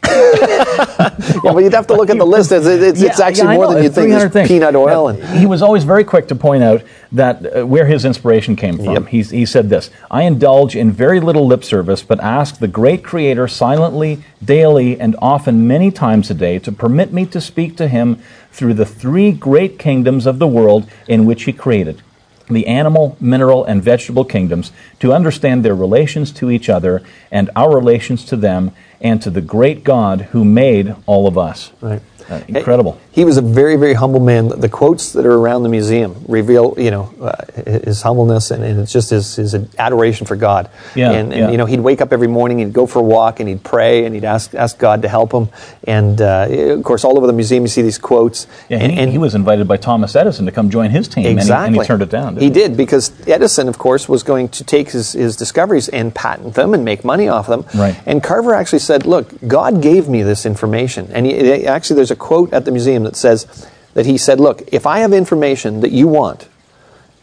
Yeah, 1.44 1.54
but 1.54 1.64
you'd 1.64 1.74
have 1.74 1.88
to 1.88 1.94
look 1.94 2.10
at 2.10 2.18
the 2.18 2.26
list. 2.26 2.52
It's, 2.52 2.66
it's, 2.66 3.02
it's 3.02 3.20
actually 3.20 3.50
yeah, 3.50 3.56
more 3.56 3.66
know, 3.68 3.74
than 3.76 3.84
you 3.84 3.90
think. 3.90 4.08
300 4.08 4.20
There's 4.20 4.34
things. 4.34 4.48
peanut 4.48 4.76
oil. 4.76 5.08
And, 5.10 5.24
he 5.40 5.46
was 5.46 5.62
always 5.62 5.84
very 5.84 6.04
quick 6.04 6.28
to 6.30 6.36
point 6.36 6.64
out 6.64 6.84
that 7.12 7.56
uh, 7.56 7.66
where 7.66 7.86
his 7.86 8.04
inspiration 8.06 8.56
came 8.56 8.78
from. 8.78 8.94
Yep. 8.94 9.08
He's, 9.08 9.30
he 9.30 9.46
said 9.46 9.70
this 9.70 9.90
I 10.12 10.24
indulge 10.24 10.76
in 10.76 10.92
very 10.92 11.20
little 11.20 11.48
lip 11.48 11.64
service, 11.64 12.04
but 12.04 12.20
ask 12.20 12.60
the 12.60 12.68
great 12.68 13.04
Creator 13.04 13.48
silently, 13.48 14.24
daily, 14.44 15.00
and 15.00 15.16
often 15.22 15.68
many 15.68 15.92
times 15.92 16.30
a 16.30 16.34
day 16.34 16.60
to 16.60 16.72
permit 16.72 17.14
me 17.14 17.26
to 17.28 17.40
speak 17.40 17.78
to 17.78 17.88
him 17.88 18.22
through 18.52 18.74
the 18.74 18.86
three 18.86 19.32
great 19.32 19.80
kingdoms 19.80 20.26
of 20.26 20.40
the 20.40 20.48
world 20.48 20.90
in 21.08 21.26
which 21.26 21.44
he 21.44 21.54
created 21.54 22.02
the 22.50 22.68
animal, 22.68 23.18
mineral, 23.20 23.64
and 23.66 23.82
vegetable 23.84 24.26
kingdoms 24.26 24.72
to 25.00 25.14
understand 25.14 25.64
their 25.64 25.76
relations 25.76 26.32
to 26.34 26.50
each 26.52 26.70
other 26.70 27.02
and 27.32 27.50
our 27.56 27.74
relations 27.74 28.26
to 28.26 28.36
them 28.36 28.72
and 29.02 29.22
to 29.22 29.30
the 29.30 29.42
great 29.42 29.84
God 29.84 30.22
who 30.32 30.44
made 30.44 30.96
all 31.06 31.28
of 31.28 31.38
us. 31.38 31.72
Right. 31.82 32.02
Uh, 32.30 32.42
incredible. 32.48 33.00
He 33.20 33.26
was 33.26 33.36
a 33.36 33.42
very, 33.42 33.76
very 33.76 33.96
humble 33.96 34.22
man. 34.22 34.48
The 34.48 34.70
quotes 34.70 35.12
that 35.12 35.26
are 35.26 35.34
around 35.34 35.64
the 35.64 35.70
museum 35.70 36.24
reveal, 36.30 36.74
you 36.78 36.90
know, 36.90 37.14
uh, 37.22 37.34
his 37.70 38.02
humbleness 38.02 38.50
and, 38.50 38.64
and 38.64 38.80
it's 38.80 38.94
just 38.94 39.10
his, 39.10 39.36
his 39.36 39.54
adoration 39.78 40.26
for 40.26 40.38
God. 40.38 40.70
Yeah, 40.96 41.12
And, 41.12 41.34
and 41.34 41.42
yeah. 41.42 41.52
you 41.52 41.58
know, 41.58 41.66
he'd 41.66 41.82
wake 41.82 42.00
up 42.00 42.14
every 42.14 42.30
morning, 42.30 42.60
he'd 42.60 42.72
go 42.72 42.86
for 42.88 43.00
a 43.00 43.04
walk, 43.04 43.42
and 43.42 43.50
he'd 43.50 43.62
pray, 43.62 44.06
and 44.06 44.16
he'd 44.16 44.24
ask 44.24 44.56
ask 44.56 44.78
God 44.78 45.02
to 45.02 45.10
help 45.10 45.34
him. 45.34 45.50
And 45.84 46.22
uh, 46.22 46.48
of 46.50 46.84
course, 46.86 47.04
all 47.04 47.18
over 47.18 47.28
the 47.28 47.34
museum, 47.34 47.64
you 47.64 47.68
see 47.68 47.82
these 47.82 47.98
quotes. 47.98 48.48
Yeah, 48.70 48.78
and, 48.78 48.92
he, 48.94 49.00
and 49.00 49.12
he 49.12 49.18
was 49.18 49.36
invited 49.36 49.68
by 49.68 49.76
Thomas 49.76 50.16
Edison 50.16 50.46
to 50.46 50.54
come 50.54 50.70
join 50.70 50.90
his 50.90 51.10
team, 51.10 51.26
and 51.26 51.34
he- 51.34 51.40
Exactly. 51.42 51.68
and 51.68 51.76
he, 51.76 51.88
turned 51.88 52.02
it 52.02 52.10
down. 52.10 52.36
didn't 52.36 52.44
He 52.44 52.50
did 52.50 52.78
because 52.78 53.12
Edison, 53.28 53.68
of 53.68 53.78
course, 53.78 54.08
was 54.08 54.24
going 54.24 54.48
to 54.50 54.64
take 54.64 54.92
his, 54.92 55.12
his 55.12 55.36
discoveries 55.36 55.90
and 55.90 56.16
patent 56.16 56.54
them 56.56 56.74
and 56.74 56.86
make 56.86 57.04
money 57.04 57.28
off 57.28 57.48
them. 57.48 57.66
Right. 57.76 58.00
And 58.06 58.24
Carver 58.24 58.54
actually 58.56 58.80
said, 58.80 59.06
"Look, 59.06 59.34
God 59.46 59.82
gave 59.82 60.08
me 60.08 60.24
this 60.24 60.46
information." 60.46 61.10
And 61.12 61.26
he, 61.26 61.68
actually, 61.68 61.98
there's 61.98 62.12
a 62.12 62.16
quote 62.16 62.54
at 62.54 62.64
the 62.64 62.72
museum 62.72 63.09
that 63.10 63.16
says 63.16 63.68
that 63.96 64.06
he 64.06 64.18
said, 64.18 64.40
"Look, 64.40 64.62
if 64.72 64.86
I 64.86 65.00
have 65.00 65.14
information 65.14 65.82
that 65.82 65.92
you 65.92 66.08
want." 66.08 66.48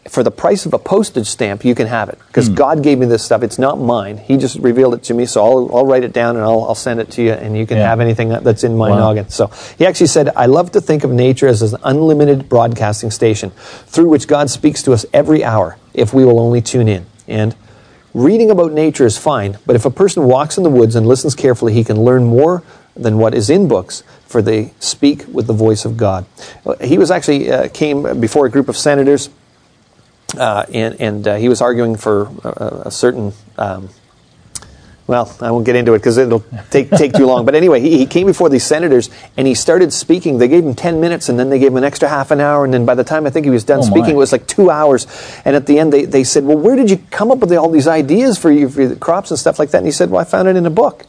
For 0.09 0.23
the 0.23 0.31
price 0.31 0.65
of 0.65 0.73
a 0.73 0.79
postage 0.79 1.27
stamp, 1.27 1.65
you 1.65 1.75
can 1.75 1.87
have 1.87 2.07
it 2.07 2.17
because 2.27 2.47
hmm. 2.47 2.53
God 2.53 2.81
gave 2.81 2.97
me 2.97 3.05
this 3.07 3.25
stuff. 3.25 3.43
It's 3.43 3.59
not 3.59 3.77
mine. 3.77 4.17
He 4.17 4.37
just 4.37 4.57
revealed 4.59 4.93
it 4.93 5.03
to 5.03 5.13
me, 5.13 5.25
so 5.25 5.43
I'll, 5.43 5.75
I'll 5.75 5.85
write 5.85 6.05
it 6.05 6.13
down 6.13 6.37
and 6.37 6.45
I'll, 6.45 6.63
I'll 6.63 6.75
send 6.75 7.01
it 7.01 7.11
to 7.11 7.21
you, 7.21 7.33
and 7.33 7.57
you 7.57 7.65
can 7.67 7.75
Yeah. 7.75 7.89
have 7.89 7.99
anything 7.99 8.29
that- 8.29 8.45
that's 8.45 8.63
in 8.63 8.77
my 8.77 8.89
Wow. 8.89 8.99
noggin. 8.99 9.27
So 9.27 9.49
he 9.77 9.85
actually 9.85 10.07
said, 10.07 10.31
I 10.33 10.45
love 10.45 10.71
to 10.71 10.79
think 10.79 11.03
of 11.03 11.11
nature 11.11 11.49
as 11.49 11.61
an 11.61 11.77
unlimited 11.83 12.47
broadcasting 12.47 13.11
station 13.11 13.51
through 13.85 14.07
which 14.07 14.29
God 14.29 14.49
speaks 14.49 14.81
to 14.83 14.93
us 14.93 15.05
every 15.13 15.43
hour 15.43 15.75
if 15.93 16.13
we 16.13 16.23
will 16.23 16.39
only 16.39 16.61
tune 16.61 16.87
in. 16.87 17.05
And 17.27 17.53
reading 18.13 18.49
about 18.49 18.71
nature 18.71 19.05
is 19.05 19.17
fine, 19.17 19.57
but 19.65 19.75
if 19.75 19.83
a 19.83 19.91
person 19.91 20.23
walks 20.23 20.57
in 20.57 20.63
the 20.63 20.69
woods 20.69 20.95
and 20.95 21.05
listens 21.05 21.35
carefully, 21.35 21.73
he 21.73 21.83
can 21.83 22.01
learn 22.01 22.23
more 22.23 22.63
than 22.95 23.17
what 23.17 23.33
is 23.33 23.49
in 23.49 23.67
books, 23.67 24.03
for 24.27 24.41
they 24.41 24.73
speak 24.79 25.25
with 25.31 25.47
the 25.47 25.53
voice 25.53 25.85
of 25.85 25.97
God. 25.97 26.25
He 26.81 26.97
was 26.97 27.11
actually 27.11 27.51
uh, 27.51 27.69
came 27.69 28.19
before 28.19 28.45
a 28.45 28.49
group 28.49 28.69
of 28.69 28.77
senators, 28.77 29.29
uh, 30.37 30.65
and, 30.73 30.99
and 30.99 31.27
uh, 31.27 31.35
he 31.35 31.49
was 31.49 31.61
arguing 31.61 31.95
for 31.95 32.29
a, 32.43 32.83
a 32.87 32.91
certain. 32.91 33.33
Um, 33.57 33.89
well, 35.07 35.33
I 35.39 35.51
won't 35.51 35.65
get 35.65 35.77
into 35.77 35.93
it 35.93 35.99
because 35.99 36.17
it'll 36.17 36.43
take, 36.69 36.89
take 36.89 37.13
too 37.13 37.25
long. 37.25 37.45
But 37.45 37.55
anyway, 37.55 37.79
he, 37.79 37.97
he 37.97 38.05
came 38.05 38.27
before 38.27 38.49
these 38.49 38.65
senators 38.65 39.09
and 39.37 39.47
he 39.47 39.55
started 39.55 39.93
speaking. 39.93 40.37
They 40.37 40.49
gave 40.49 40.65
him 40.65 40.75
10 40.75 40.99
minutes 40.99 41.29
and 41.29 41.39
then 41.39 41.49
they 41.49 41.59
gave 41.59 41.71
him 41.71 41.77
an 41.77 41.85
extra 41.85 42.09
half 42.09 42.29
an 42.29 42.41
hour. 42.41 42.65
And 42.65 42.73
then 42.73 42.85
by 42.85 42.93
the 42.93 43.05
time 43.05 43.25
I 43.25 43.29
think 43.29 43.45
he 43.45 43.49
was 43.49 43.63
done 43.63 43.79
Oh, 43.79 43.83
speaking, 43.83 44.11
it 44.11 44.17
was 44.17 44.33
like 44.33 44.47
two 44.47 44.69
hours. 44.69 45.07
And 45.45 45.55
at 45.55 45.65
the 45.65 45.79
end, 45.79 45.93
they, 45.93 46.03
they 46.03 46.25
said, 46.25 46.43
Well, 46.43 46.57
where 46.57 46.75
did 46.75 46.91
you 46.91 46.97
come 47.09 47.31
up 47.31 47.39
with 47.39 47.53
all 47.53 47.69
these 47.69 47.87
ideas 47.87 48.37
for, 48.37 48.51
you, 48.51 48.67
for 48.67 48.85
the 48.85 48.97
crops 48.97 49.31
and 49.31 49.39
stuff 49.39 49.59
like 49.59 49.71
that? 49.71 49.77
And 49.77 49.87
he 49.87 49.93
said, 49.93 50.09
Well, 50.09 50.19
I 50.19 50.25
found 50.25 50.49
it 50.49 50.57
in 50.57 50.65
a 50.65 50.69
book, 50.69 51.05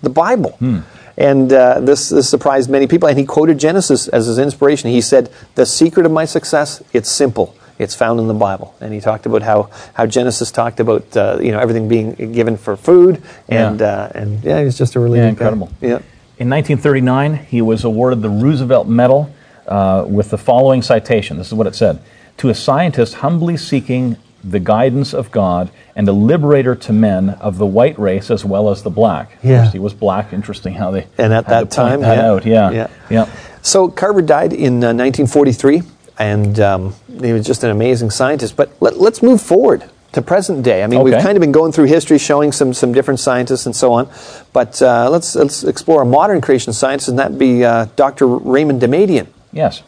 the 0.00 0.08
Bible. 0.08 0.52
Hmm. 0.52 0.78
And 1.18 1.52
uh, 1.52 1.80
this, 1.80 2.10
this 2.10 2.28
surprised 2.28 2.68
many 2.70 2.86
people. 2.86 3.08
And 3.08 3.18
he 3.18 3.24
quoted 3.24 3.58
Genesis 3.58 4.06
as 4.08 4.26
his 4.26 4.38
inspiration. 4.38 4.90
He 4.90 5.00
said, 5.00 5.30
The 5.54 5.64
secret 5.66 6.04
of 6.06 6.12
my 6.12 6.24
success, 6.26 6.82
it's 6.92 7.10
simple. 7.10 7.54
It's 7.78 7.94
found 7.94 8.20
in 8.20 8.26
the 8.26 8.32
Bible, 8.32 8.74
and 8.80 8.94
he 8.94 9.00
talked 9.00 9.26
about 9.26 9.42
how, 9.42 9.68
how 9.92 10.06
Genesis 10.06 10.50
talked 10.50 10.80
about 10.80 11.14
uh, 11.14 11.38
you 11.42 11.52
know 11.52 11.58
everything 11.58 11.88
being 11.88 12.14
given 12.32 12.56
for 12.56 12.74
food, 12.74 13.22
and 13.50 13.80
Yeah. 13.80 13.86
uh, 13.86 14.12
and 14.14 14.42
yeah, 14.42 14.64
he's 14.64 14.78
just 14.78 14.94
a 14.94 15.00
really 15.00 15.18
Yeah, 15.18 15.24
good 15.28 15.38
guy. 15.38 15.44
incredible. 15.44 15.68
Yeah, 15.82 15.98
In 16.38 16.48
1939, 16.48 17.34
he 17.34 17.60
was 17.60 17.84
awarded 17.84 18.22
the 18.22 18.30
Roosevelt 18.30 18.88
Medal 18.88 19.28
uh, 19.68 20.06
with 20.08 20.30
the 20.30 20.38
following 20.38 20.80
citation. 20.80 21.36
This 21.36 21.48
is 21.48 21.52
what 21.54 21.66
it 21.66 21.74
said 21.74 21.98
To 22.38 22.48
a 22.48 22.54
scientist 22.54 23.16
humbly 23.16 23.58
seeking 23.58 24.16
the 24.48 24.60
guidance 24.60 25.12
of 25.12 25.30
God 25.30 25.70
and 25.96 26.08
a 26.08 26.12
liberator 26.12 26.74
to 26.76 26.92
men 26.92 27.30
of 27.30 27.58
the 27.58 27.66
white 27.66 27.98
race 27.98 28.30
as 28.30 28.44
well 28.44 28.70
as 28.70 28.82
the 28.82 28.90
black. 28.90 29.34
Of 29.36 29.44
Yeah. 29.44 29.62
course, 29.62 29.72
he 29.72 29.78
was 29.78 29.92
black. 29.94 30.32
Interesting 30.32 30.74
how 30.74 30.90
they 30.92 31.06
And 31.18 31.32
at 31.32 31.46
had 31.46 31.46
that 31.46 31.58
to 31.58 31.64
point 31.64 31.72
time, 31.72 32.00
that 32.02 32.16
yeah. 32.18 32.30
out. 32.30 32.46
Yeah. 32.46 32.70
Yeah. 32.70 32.86
yeah. 33.10 33.26
So 33.62 33.88
Carver 33.88 34.22
died 34.22 34.52
in 34.52 34.74
uh, 34.84 34.94
1943, 34.94 35.82
and 36.18 36.60
um, 36.60 36.94
he 37.20 37.32
was 37.32 37.44
just 37.44 37.64
an 37.64 37.70
amazing 37.70 38.10
scientist. 38.10 38.56
But 38.56 38.70
let, 38.80 38.98
let's 38.98 39.22
move 39.22 39.42
forward 39.42 39.82
to 40.12 40.22
present 40.22 40.62
day. 40.62 40.82
I 40.84 40.86
mean, 40.86 41.02
we've 41.02 41.20
kind 41.20 41.36
of 41.36 41.40
been 41.40 41.52
going 41.52 41.72
through 41.72 41.86
history, 41.86 42.16
showing 42.18 42.52
some 42.52 42.72
some 42.72 42.92
different 42.92 43.18
scientists 43.20 43.66
and 43.66 43.74
so 43.74 43.92
on. 43.92 44.08
But 44.52 44.80
uh, 44.80 45.10
let's 45.10 45.34
let's 45.34 45.64
explore 45.64 46.02
a 46.02 46.06
modern 46.06 46.40
creation 46.40 46.72
scientist, 46.72 47.08
and 47.08 47.18
that'd 47.18 47.38
be 47.38 47.64
uh, 47.64 47.86
Dr. 47.96 48.26
Raymond 48.28 48.80
Damadian. 48.80 49.26
Yes. 49.52 49.82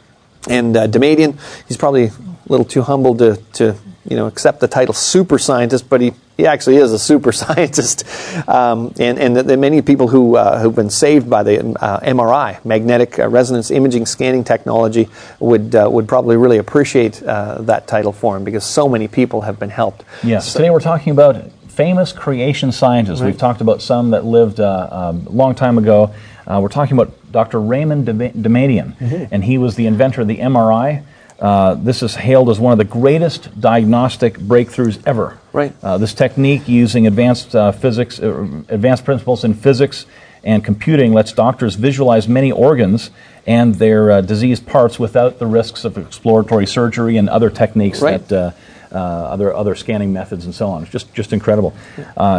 And 0.49 0.77
uh, 0.77 0.87
Damadian, 0.89 1.39
he's 1.69 1.77
probably 1.77 2.05
a 2.07 2.13
little 2.49 2.65
too 2.67 2.83
humble 2.83 3.15
to, 3.19 3.37
to 3.55 3.77
you 4.09 4.17
know 4.17 4.27
accept 4.27 4.61
the 4.61 4.69
title 4.69 4.95
super 4.95 5.39
scientist, 5.39 5.89
but 5.89 6.01
he, 6.01 6.13
he 6.37 6.47
actually 6.47 6.77
is 6.77 6.93
a 6.93 6.99
super 6.99 7.33
scientist. 7.43 8.05
Um, 8.49 8.95
and 8.99 9.19
and 9.19 9.37
the, 9.37 9.57
many 9.57 9.83
people 9.83 10.09
who 10.09 10.37
uh, 10.37 10.61
who've 10.61 10.75
been 10.75 10.91
saved 10.91 11.29
by 11.29 11.43
the 11.43 11.61
uh, 11.81 12.01
MRI, 12.01 12.65
magnetic 12.65 13.19
uh, 13.19 13.29
resonance 13.29 13.71
imaging 13.71 14.07
scanning 14.07 14.45
technology, 14.45 15.09
would 15.41 15.75
uh, 15.75 15.89
would 15.91 16.09
probably 16.09 16.37
really 16.37 16.59
appreciate 16.59 17.23
uh, 17.23 17.61
that 17.63 17.87
title 17.87 18.13
for 18.13 18.37
him 18.37 18.45
because 18.45 18.65
so 18.65 18.89
many 18.89 19.09
people 19.09 19.43
have 19.43 19.59
been 19.59 19.71
helped. 19.71 20.05
Yes. 20.23 20.53
So, 20.53 20.59
Today 20.59 20.71
we're 20.71 20.81
talking 20.81 21.13
about 21.13 21.51
famous 21.69 22.13
creation 22.13 22.73
scientists. 22.73 23.21
Right. 23.21 23.29
We've 23.29 23.39
talked 23.39 23.61
about 23.61 23.83
some 23.83 24.11
that 24.11 24.25
lived 24.25 24.59
uh, 24.59 24.89
um, 24.91 25.27
a 25.27 25.31
long 25.31 25.55
time 25.55 25.79
ago. 25.79 26.15
we're 26.47 26.69
talking 26.69 26.99
about 26.99 27.15
Dr. 27.31 27.61
Raymond 27.61 28.07
Damadian, 28.09 28.97
mm-hmm. 28.97 29.25
and 29.31 29.45
he 29.45 29.59
was 29.59 29.77
the 29.77 29.87
inventor 29.87 30.23
of 30.23 30.29
the 30.29 30.39
MRI. 30.39 31.05
Uh, 31.39 31.75
this 31.75 32.03
is 32.03 32.17
hailed 32.17 32.51
as 32.51 32.59
one 32.59 32.73
of 32.73 32.79
the 32.79 32.85
greatest 32.85 33.61
diagnostic 33.61 34.39
breakthroughs 34.39 35.01
ever. 35.07 35.39
Right. 35.53 35.73
Uh, 35.83 35.97
this 35.99 36.13
technique, 36.13 36.69
using 36.69 37.07
advanced 37.07 37.55
uh, 37.55 37.71
physics, 37.71 38.19
uh, 38.19 38.43
advanced 38.69 39.05
principles 39.05 39.45
in 39.45 39.55
physics 39.55 40.07
and 40.43 40.65
computing, 40.65 41.13
lets 41.13 41.33
doctors 41.33 41.77
visualize 41.77 42.27
many 42.27 42.51
organs 42.51 43.11
and 43.47 43.77
their 43.77 44.11
uh, 44.11 44.21
diseased 44.21 44.67
parts 44.67 44.99
without 44.99 45.39
the 45.39 45.47
risks 45.47 45.85
of 45.85 45.97
exploratory 45.97 46.67
surgery 46.67 47.17
and 47.17 47.29
other 47.29 47.51
techniques 47.51 48.03
right. 48.03 48.27
that. 48.29 48.55
other 48.91 49.55
other 49.55 49.75
scanning 49.75 50.13
methods 50.13 50.45
and 50.45 50.55
so 50.55 50.67
on. 50.71 50.83
It's 50.83 50.91
just 50.91 51.13
just 51.15 51.33
incredible. 51.33 51.73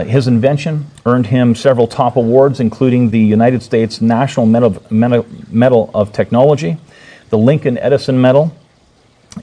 his 0.06 0.28
invention 0.28 0.88
earned 1.06 1.28
him 1.28 1.56
several 1.56 1.88
top 1.88 2.18
awards, 2.18 2.60
including 2.60 3.12
the 3.12 3.20
United 3.20 3.62
States 3.62 4.02
National 4.02 4.46
Medal, 4.46 4.84
Medal 4.90 5.90
of 5.94 6.12
Technology, 6.12 6.78
the 7.30 7.38
Lincoln 7.38 7.78
Edison 7.78 8.20
Medal, 8.20 8.52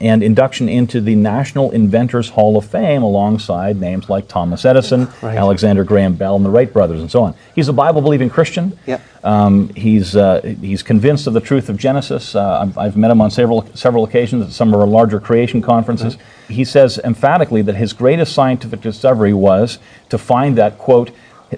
and 0.01 0.21
induction 0.21 0.69
into 0.69 1.01
the 1.01 1.15
National 1.15 1.71
Inventors 1.71 2.29
Hall 2.29 2.57
of 2.57 2.65
Fame 2.65 3.03
alongside 3.03 3.77
names 3.77 4.09
like 4.09 4.27
Thomas 4.27 4.65
Edison, 4.65 5.07
right. 5.21 5.37
Alexander 5.37 5.83
Graham 5.83 6.15
Bell, 6.15 6.35
and 6.35 6.45
the 6.45 6.49
Wright 6.49 6.71
brothers, 6.71 6.99
and 6.99 7.09
so 7.09 7.23
on. 7.23 7.35
He's 7.55 7.67
a 7.67 7.73
Bible 7.73 8.01
believing 8.01 8.29
Christian. 8.29 8.77
Yep. 8.85 9.01
Um, 9.23 9.69
he's, 9.69 10.15
uh, 10.15 10.41
he's 10.41 10.83
convinced 10.83 11.27
of 11.27 11.33
the 11.33 11.41
truth 11.41 11.69
of 11.69 11.77
Genesis. 11.77 12.35
Uh, 12.35 12.61
I've, 12.61 12.77
I've, 12.77 12.97
met 12.97 13.11
him 13.11 13.21
on 13.21 13.31
several, 13.31 13.65
several 13.75 14.03
occasions 14.03 14.45
at 14.45 14.51
some 14.51 14.73
of 14.73 14.79
our 14.79 14.87
larger 14.87 15.19
creation 15.19 15.61
conferences. 15.61 16.15
Mm-hmm. 16.15 16.53
He 16.53 16.65
says 16.65 16.99
emphatically 17.03 17.61
that 17.63 17.75
his 17.75 17.93
greatest 17.93 18.33
scientific 18.33 18.81
discovery 18.81 19.33
was 19.33 19.79
to 20.09 20.17
find 20.17 20.57
that, 20.57 20.77
quote, 20.77 21.11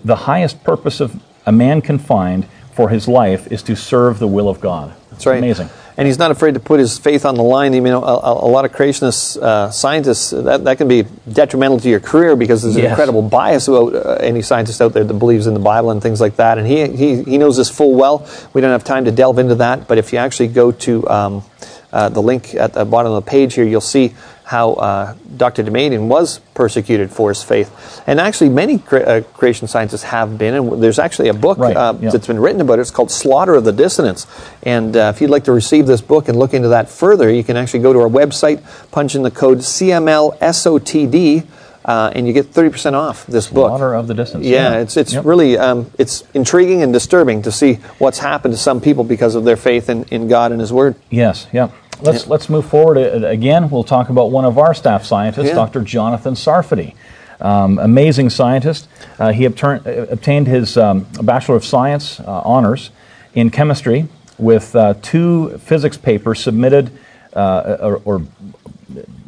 the 0.03 0.15
highest 0.15 0.63
purpose 0.63 0.99
of 0.99 1.21
a 1.45 1.51
man 1.51 1.81
can 1.81 1.97
find 1.97 2.47
for 2.73 2.89
his 2.89 3.07
life 3.07 3.51
is 3.51 3.61
to 3.63 3.75
serve 3.75 4.19
the 4.19 4.27
will 4.27 4.47
of 4.47 4.61
God. 4.61 4.95
That's 5.11 5.25
right. 5.25 5.37
Amazing 5.37 5.69
and 5.99 6.07
he's 6.07 6.17
not 6.17 6.31
afraid 6.31 6.53
to 6.53 6.61
put 6.61 6.79
his 6.79 6.97
faith 6.97 7.25
on 7.25 7.35
the 7.35 7.43
line. 7.43 7.73
You 7.73 7.81
know, 7.81 8.01
a, 8.01 8.45
a 8.45 8.49
lot 8.49 8.63
of 8.63 8.71
creationist 8.71 9.35
uh, 9.35 9.69
scientists 9.69 10.29
that, 10.29 10.63
that 10.63 10.77
can 10.77 10.87
be 10.87 11.03
detrimental 11.29 11.77
to 11.77 11.89
your 11.89 11.99
career 11.99 12.37
because 12.37 12.61
there's 12.61 12.77
an 12.77 12.83
yes. 12.83 12.91
incredible 12.91 13.21
bias 13.21 13.67
about 13.67 13.93
uh, 13.93 14.13
any 14.21 14.41
scientist 14.41 14.81
out 14.81 14.93
there 14.93 15.03
that 15.03 15.13
believes 15.15 15.45
in 15.45 15.53
the 15.53 15.59
Bible 15.59 15.91
and 15.91 16.01
things 16.01 16.21
like 16.21 16.37
that. 16.37 16.57
And 16.57 16.65
he, 16.65 16.87
he 16.87 17.23
he 17.23 17.37
knows 17.37 17.57
this 17.57 17.69
full 17.69 17.95
well. 17.95 18.25
We 18.53 18.61
don't 18.61 18.71
have 18.71 18.85
time 18.85 19.03
to 19.05 19.11
delve 19.11 19.39
into 19.39 19.55
that, 19.55 19.89
but 19.89 19.97
if 19.97 20.13
you 20.13 20.19
actually 20.19 20.47
go 20.47 20.71
to 20.71 21.09
um, 21.09 21.43
uh, 21.91 22.07
the 22.07 22.21
link 22.21 22.55
at 22.55 22.71
the 22.71 22.85
bottom 22.85 23.11
of 23.11 23.25
the 23.25 23.29
page 23.29 23.55
here, 23.55 23.65
you'll 23.65 23.81
see 23.81 24.15
how 24.49 24.73
uh, 24.73 25.13
Dr. 25.37 25.63
Damadian 25.63 26.07
was 26.07 26.39
persecuted 26.55 27.11
for 27.11 27.29
his 27.29 27.43
faith. 27.43 28.01
And 28.07 28.19
actually, 28.19 28.49
many 28.49 28.79
cre- 28.79 28.97
uh, 28.97 29.21
creation 29.35 29.67
scientists 29.67 30.01
have 30.01 30.39
been. 30.39 30.55
And 30.55 30.81
there's 30.81 30.97
actually 30.97 31.29
a 31.29 31.35
book 31.35 31.59
right, 31.59 31.77
uh, 31.77 31.95
yeah. 32.01 32.09
that's 32.09 32.25
been 32.25 32.39
written 32.39 32.59
about 32.59 32.79
it. 32.79 32.81
It's 32.81 32.89
called 32.89 33.11
Slaughter 33.11 33.53
of 33.53 33.63
the 33.63 33.71
Dissidents. 33.71 34.25
And 34.63 34.97
uh, 34.97 35.11
if 35.13 35.21
you'd 35.21 35.29
like 35.29 35.43
to 35.43 35.51
receive 35.51 35.85
this 35.85 36.01
book 36.01 36.29
and 36.29 36.39
look 36.39 36.55
into 36.55 36.69
that 36.69 36.89
further, 36.89 37.31
you 37.31 37.43
can 37.43 37.57
actually 37.57 37.81
go 37.81 37.93
to 37.93 37.99
our 37.99 38.09
website, 38.09 38.63
punch 38.89 39.13
in 39.13 39.21
the 39.21 39.29
code 39.29 39.59
CMLSOTD. 39.59 41.45
Uh, 41.85 42.11
and 42.15 42.25
you 42.25 42.33
get 42.33 42.47
30% 42.47 42.93
off 42.93 43.27
this 43.27 43.45
book. 43.45 43.67
Slaughter 43.67 43.93
of 43.93 44.07
the 44.07 44.15
Dissidents. 44.15 44.47
Yeah, 44.47 44.71
yeah. 44.71 44.79
it's, 44.79 44.97
it's 44.97 45.13
yep. 45.13 45.25
really 45.25 45.59
um, 45.59 45.91
it's 45.99 46.23
intriguing 46.33 46.81
and 46.81 46.91
disturbing 46.91 47.43
to 47.43 47.51
see 47.51 47.75
what's 47.99 48.17
happened 48.17 48.55
to 48.55 48.59
some 48.59 48.81
people 48.81 49.03
because 49.03 49.35
of 49.35 49.43
their 49.43 49.57
faith 49.57 49.91
in, 49.91 50.05
in 50.05 50.27
God 50.27 50.51
and 50.51 50.59
His 50.59 50.73
Word. 50.73 50.95
Yes, 51.11 51.45
yeah. 51.53 51.69
Let's, 52.01 52.23
yeah. 52.23 52.29
let's 52.29 52.49
move 52.49 52.65
forward 52.65 52.97
uh, 52.97 53.27
again. 53.27 53.69
We'll 53.69 53.83
talk 53.83 54.09
about 54.09 54.31
one 54.31 54.45
of 54.45 54.57
our 54.57 54.73
staff 54.73 55.05
scientists, 55.05 55.47
yeah. 55.47 55.55
Dr. 55.55 55.81
Jonathan 55.81 56.33
Sarfati. 56.33 56.95
Um, 57.41 57.79
amazing 57.79 58.29
scientist. 58.29 58.87
Uh, 59.17 59.31
he 59.31 59.45
uh, 59.45 59.49
obtained 59.51 60.47
his 60.47 60.77
um, 60.77 61.07
Bachelor 61.21 61.55
of 61.55 61.63
Science 61.63 62.19
uh, 62.19 62.41
honors 62.43 62.91
in 63.33 63.49
chemistry 63.49 64.07
with 64.37 64.75
uh, 64.75 64.93
two 65.01 65.57
physics 65.59 65.97
papers 65.97 66.41
submitted, 66.41 66.91
uh, 67.33 67.77
or, 67.81 68.01
or, 68.05 68.21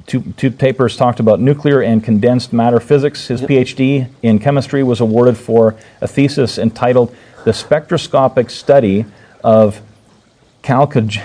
two, 0.07 0.21
two 0.35 0.51
papers 0.51 0.97
talked 0.97 1.19
about 1.21 1.39
nuclear 1.39 1.81
and 1.81 2.03
condensed 2.03 2.51
matter 2.51 2.79
physics. 2.79 3.27
His 3.27 3.41
yep. 3.41 3.49
PhD 3.49 4.09
in 4.21 4.39
chemistry 4.39 4.83
was 4.83 4.99
awarded 4.99 5.37
for 5.37 5.75
a 6.01 6.07
thesis 6.07 6.57
entitled 6.57 7.15
The 7.45 7.53
Spectroscopic 7.53 8.49
Study 8.49 9.05
of 9.43 9.81
Calcog- 10.63 11.21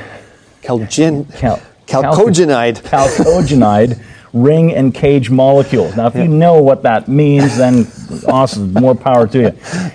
Calgin, 0.66 1.24
cal, 1.36 1.60
chalcogenide. 1.86 2.82
Chalcogenide 2.82 4.02
ring 4.36 4.74
and 4.74 4.94
cage 4.94 5.30
molecules. 5.30 5.96
Now, 5.96 6.08
if 6.08 6.14
you 6.14 6.28
know 6.28 6.60
what 6.60 6.82
that 6.82 7.08
means, 7.08 7.56
then 7.56 7.86
awesome, 8.28 8.72
more 8.74 8.94
power 8.94 9.26
to 9.28 9.38
you. 9.40 9.50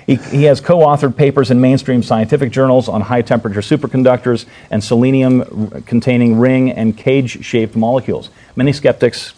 He, 0.07 0.15
he 0.15 0.43
has 0.45 0.59
co 0.59 0.79
authored 0.79 1.15
papers 1.15 1.51
in 1.51 1.61
mainstream 1.61 2.01
scientific 2.01 2.51
journals 2.51 2.89
on 2.89 3.01
high 3.01 3.21
temperature 3.21 3.59
superconductors 3.59 4.45
and 4.71 4.83
selenium 4.83 5.83
containing 5.85 6.39
ring 6.39 6.71
and 6.71 6.97
cage 6.97 7.45
shaped 7.45 7.75
molecules. 7.75 8.29
Many 8.55 8.73
skeptics 8.73 9.33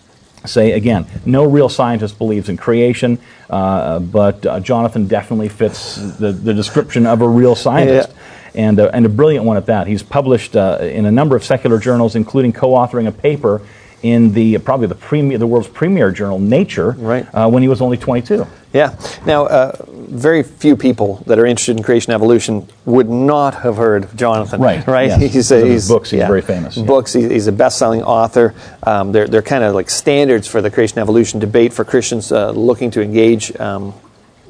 say 0.46 0.72
again, 0.72 1.06
no 1.26 1.46
real 1.46 1.69
scientist 1.69 2.17
believes 2.17 2.50
in 2.50 2.58
creation, 2.58 3.17
uh, 3.50 4.00
but 4.00 4.46
uh, 4.46 4.60
Jonathan 4.60 5.08
definitely 5.08 5.50
fits 5.50 5.96
the, 6.17 6.32
the 6.32 6.54
description 6.54 7.06
of 7.06 7.22
a 7.22 7.28
real 7.28 7.56
scientist. 7.56 8.10
Yeah 8.10 8.19
and, 8.56 8.80
uh, 8.80 8.92
and 8.94 9.06
a 9.06 9.10
brilliant 9.10 9.46
one 9.46 9.58
at 9.58 9.66
that. 9.68 9.88
He's 9.88 10.04
published 10.04 10.56
uh, 10.56 10.80
in 10.82 11.06
a 11.06 11.12
number 11.12 11.36
of 11.36 11.44
secular 11.44 11.80
journals, 11.80 12.16
including 12.16 12.54
co-authoring 12.54 13.08
a 13.08 13.12
paper 13.12 13.62
in 14.04 14.34
the 14.34 14.58
probably 14.60 14.88
the 14.88 14.96
premier, 14.96 15.38
the 15.38 15.48
world's 15.48 15.70
premier 15.70 16.12
journal, 16.12 16.38
Nature, 16.38 16.92
right. 16.92 17.26
uh, 17.34 17.50
when 17.50 17.63
he 17.63 17.70
was 17.70 17.82
only 17.82 17.98
22. 17.98 18.46
Yeah. 18.74 18.98
Now, 19.26 19.46
uh, 19.46 19.86
very 19.88 20.44
few 20.44 20.76
people 20.76 21.24
that 21.28 21.39
are 21.39 21.46
interested 21.46 21.78
in 21.78 21.84
creation 21.84 22.12
evolution 22.12 22.68
would 22.86 23.08
not 23.08 23.56
have 23.56 23.78
heard 23.78 24.04
of 24.04 24.16
Jonathan. 24.16 24.62
Right. 24.62 24.86
Right. 24.94 25.08
Yes. 25.08 25.34
He's, 25.34 25.52
a, 25.52 25.66
he's 25.66 25.88
books. 25.88 26.12
He's 26.12 26.20
yeah. 26.20 26.28
very 26.28 26.42
famous. 26.42 26.78
Books. 26.78 27.16
Yeah. 27.16 27.30
He's 27.30 27.48
a 27.48 27.52
best-selling 27.52 28.04
author. 28.04 28.54
Um, 28.84 29.12
they're 29.12 29.28
they're 29.28 29.42
kind 29.42 29.63
of 29.63 29.74
like 29.74 29.89
standards 29.89 30.48
for 30.48 30.62
the 30.62 30.70
creation 30.70 31.00
evolution 31.00 31.39
debate 31.39 31.74
for 31.74 31.86
Christians 31.86 32.32
uh, 32.32 32.52
looking 32.52 32.92
to 32.92 33.02
engage. 33.02 33.58
Um, 33.60 33.94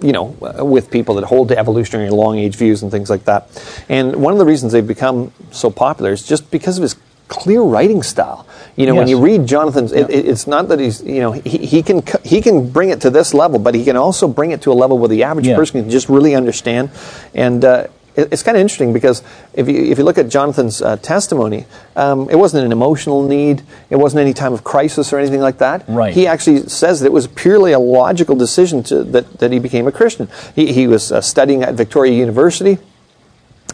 you 0.04 0.12
know, 0.12 0.36
with 0.60 0.92
people 0.92 1.16
that 1.16 1.24
hold 1.24 1.48
to 1.50 1.58
evolutionary 1.58 2.10
long 2.10 2.38
age 2.38 2.56
views 2.56 2.84
and 2.84 2.92
things 2.92 3.10
like 3.10 3.24
that. 3.26 3.48
And 3.89 4.18
one 4.18 4.34
of 4.34 4.39
the 4.39 4.46
reasons 4.46 4.74
they've 4.74 4.86
become 4.86 5.32
so 5.52 5.72
popular 5.72 6.12
is 6.12 6.28
just 6.28 6.52
because 6.52 6.78
of 6.78 6.84
his 6.84 6.96
clear 7.30 7.62
writing 7.62 8.04
style. 8.04 8.46
You 8.76 8.86
know, 8.88 8.94
yes. 8.94 9.00
when 9.00 9.08
you 9.08 9.20
read 9.22 9.48
Jonathan's, 9.48 9.92
it, 9.92 10.10
it's 10.10 10.48
not 10.48 10.68
that 10.68 10.80
he's, 10.80 11.02
you 11.04 11.22
know, 11.22 11.32
he, 11.32 11.66
he 11.66 11.84
can 11.84 12.04
he 12.24 12.42
can 12.42 12.70
bring 12.70 12.89
it 12.89 13.02
to 13.02 13.10
this 13.10 13.34
level, 13.34 13.60
but 13.60 13.76
he 13.76 13.84
can 13.84 13.96
also 13.96 14.28
bring 14.28 14.52
it 14.52 14.62
to 14.63 14.72
a 14.72 14.74
level 14.74 14.98
where 14.98 15.10
the 15.10 15.24
average 15.24 15.48
yeah. 15.48 15.56
person 15.56 15.82
can 15.82 15.89
just 15.89 16.10
really 16.10 16.36
understand. 16.36 16.89
And 17.34 17.63
uh, 17.63 17.88
it's 18.15 18.43
kind 18.43 18.56
of 18.56 18.62
interesting 18.62 18.93
because 18.93 19.23
if 19.54 19.67
you, 19.67 19.76
if 19.76 19.97
you 19.97 20.04
look 20.04 20.17
at 20.17 20.30
Jonathan's 20.30 20.82
uh, 20.82 20.97
testimony, 20.97 21.65
um, 21.95 22.30
it 22.30 22.36
wasn't 22.36 22.65
an 22.65 22.71
emotional 22.71 23.23
need. 23.23 23.63
It 23.89 23.95
wasn't 23.95 24.21
any 24.21 24.34
time 24.34 24.54
of 24.54 24.63
crisis 24.63 25.12
or 25.12 25.19
anything 25.19 25.41
like 25.41 25.58
that. 25.58 25.84
Right. 25.88 26.13
He 26.13 26.28
actually 26.28 26.67
says 26.69 26.99
that 26.99 27.08
it 27.08 27.12
was 27.12 27.28
purely 27.28 27.71
a 27.71 27.80
logical 27.80 28.36
decision 28.36 28.84
to, 28.84 29.04
that, 29.06 29.39
that 29.39 29.52
he 29.52 29.60
became 29.60 29.88
a 29.88 29.91
Christian. 29.91 30.30
He, 30.56 30.73
he 30.73 30.88
was 30.88 31.12
uh, 31.12 31.21
studying 31.21 31.63
at 31.63 31.73
Victoria 31.73 32.13
University 32.13 32.78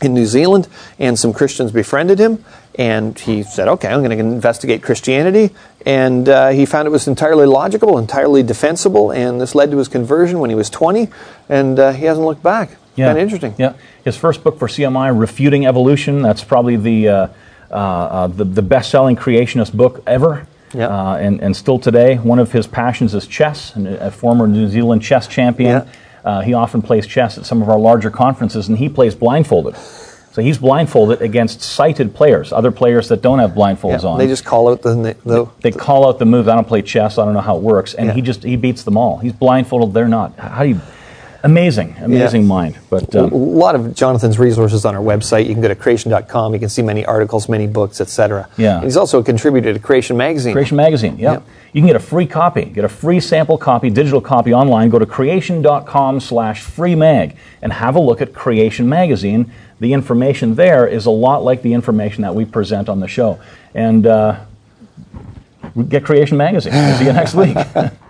in 0.02 0.14
New 0.14 0.26
Zealand, 0.26 0.68
and 0.98 1.20
some 1.20 1.34
Christians 1.34 1.72
befriended 1.72 2.20
him. 2.20 2.44
And 2.76 3.20
he 3.20 3.44
said, 3.44 3.68
okay, 3.68 3.90
I'm 3.90 4.02
going 4.02 4.18
to 4.18 4.24
investigate 4.24 4.82
Christianity. 4.82 5.54
And 5.86 6.30
uh, 6.30 6.50
he 6.50 6.66
found 6.66 6.88
it 6.88 6.92
was 6.92 7.08
entirely 7.08 7.46
logical, 7.46 7.98
entirely 7.98 8.42
defensible, 8.42 9.12
and 9.12 9.42
this 9.42 9.56
led 9.56 9.72
to 9.72 9.78
his 9.78 9.90
conversion 9.90 10.40
when 10.40 10.50
he 10.50 10.56
was 10.56 10.70
20, 10.70 11.10
and 11.50 11.78
uh, 11.78 11.92
he 11.92 12.06
hasn't 12.06 12.26
looked 12.26 12.44
back. 12.44 12.78
Yeah. 13.00 13.08
Kind 13.08 13.18
of 13.18 13.24
interesting. 13.24 13.56
Yeah. 13.58 13.74
His 14.04 14.18
first 14.18 14.44
book 14.44 14.60
for 14.60 14.68
CMI, 14.68 15.18
Refuting 15.18 15.66
Evolution, 15.66 16.22
that's 16.22 16.44
probably 16.44 16.76
the, 16.76 17.08
uh, 17.08 17.28
uh, 17.72 18.28
the, 18.28 18.44
the 18.44 18.62
best 18.62 18.92
selling 18.92 19.16
creationist 19.16 19.74
book 19.74 20.04
ever. 20.06 20.48
Yeah. 20.74 20.88
Uh, 20.88 21.16
and, 21.16 21.42
and 21.42 21.56
still 21.56 21.80
today, 21.80 22.18
one 22.18 22.40
of 22.40 22.52
his 22.52 22.68
passions 22.68 23.16
is 23.16 23.26
chess, 23.26 23.76
and 23.76 23.88
a 23.88 24.12
former 24.12 24.48
New 24.48 24.68
Zealand 24.68 25.02
chess 25.02 25.28
champion. 25.28 25.70
Yeah. 25.70 25.88
Uh, 26.24 26.42
he 26.42 26.54
often 26.54 26.82
plays 26.82 27.08
chess 27.08 27.38
at 27.38 27.46
some 27.46 27.62
of 27.62 27.70
our 27.70 27.80
larger 27.80 28.12
conferences, 28.12 28.68
and 28.68 28.78
he 28.78 28.90
plays 28.90 29.16
blindfolded. 29.16 29.76
So 30.32 30.44
he's 30.44 30.60
blindfolded 30.60 31.22
against 31.22 31.62
sighted 31.62 32.14
players, 32.14 32.54
other 32.54 32.72
players 32.72 33.10
that 33.10 33.22
don't 33.22 33.40
have 33.40 33.52
blindfolds 33.52 34.04
yeah, 34.04 34.10
on. 34.10 34.20
They 34.20 34.28
just 34.28 34.46
call 34.46 34.70
out 34.70 34.82
the, 34.84 35.18
the 35.26 35.50
they 35.62 35.72
call 35.72 36.08
out 36.08 36.20
the 36.20 36.26
moves. 36.26 36.48
I 36.48 36.56
don't 36.56 36.68
play 36.68 36.84
chess. 36.84 37.18
I 37.18 37.26
don't 37.26 37.34
know 37.34 37.42
how 37.42 37.58
it 37.58 37.64
works, 37.64 37.96
and 37.96 38.08
yeah. 38.08 38.14
he 38.14 38.22
just 38.22 38.44
he 38.44 38.56
beats 38.56 38.84
them 38.84 38.96
all. 38.96 39.18
He's 39.18 39.34
blindfolded. 39.34 39.94
They're 39.94 40.08
not. 40.08 40.38
How 40.38 40.64
do 40.64 40.70
you? 40.70 40.82
Amazing, 41.44 41.96
amazing 42.02 42.42
Yeah. 42.42 42.48
mind. 42.48 42.78
But 42.90 43.16
a 43.16 43.24
um, 43.24 43.30
lot 43.32 43.76
of 43.76 43.96
Jonathan's 43.96 44.38
resources 44.38 44.84
on 44.84 44.94
our 44.94 45.02
website. 45.02 45.48
You 45.48 45.54
can 45.54 45.62
go 45.62 45.70
to 45.70 45.76
creation.com. 45.76 46.54
You 46.54 46.60
can 46.60 46.70
see 46.70 46.82
many 46.82 47.06
articles, 47.06 47.48
many 47.48 47.66
books, 47.66 48.02
etc. 48.02 48.50
Yeah. 48.58 48.76
And 48.76 48.84
he's 48.84 48.98
also 48.98 49.20
a 49.20 49.24
contributor 49.24 49.72
to 49.74 49.80
Creation 49.80 50.18
Magazine. 50.18 50.54
Creation 50.54 50.76
Magazine, 50.76 51.18
yeah. 51.18 51.34
Yep. 51.34 51.44
You 51.72 51.82
can 51.82 51.88
get 51.88 51.96
a 51.96 52.00
free 52.00 52.26
copy, 52.26 52.66
get 52.66 52.84
a 52.84 52.90
free 52.90 53.20
sample 53.20 53.58
copy, 53.58 53.90
digital 53.90 54.20
copy 54.20 54.54
online. 54.54 54.90
Go 54.90 55.00
to 55.00 55.06
creation.com 55.06 56.20
slash 56.20 56.62
free 56.62 56.96
mag 56.96 57.38
and 57.62 57.72
have 57.72 57.96
a 57.96 58.02
look 58.02 58.22
at 58.22 58.34
Creation 58.34 58.90
Magazine. 58.90 59.52
The 59.80 59.94
information 59.94 60.56
there 60.56 60.88
is 60.88 61.06
a 61.06 61.12
lot 61.12 61.44
like 61.46 61.62
the 61.62 61.74
information 61.74 62.24
that 62.24 62.36
we 62.36 62.44
present 62.44 62.90
on 62.90 63.00
the 63.00 63.08
show. 63.08 63.40
And 63.74 64.06
uh, 64.06 64.40
get 65.88 66.04
Creation 66.04 66.38
Magazine. 66.38 66.74
We'll 66.74 66.98
see 66.98 67.06
you 67.06 67.14
next 67.14 67.34
week. 67.36 67.56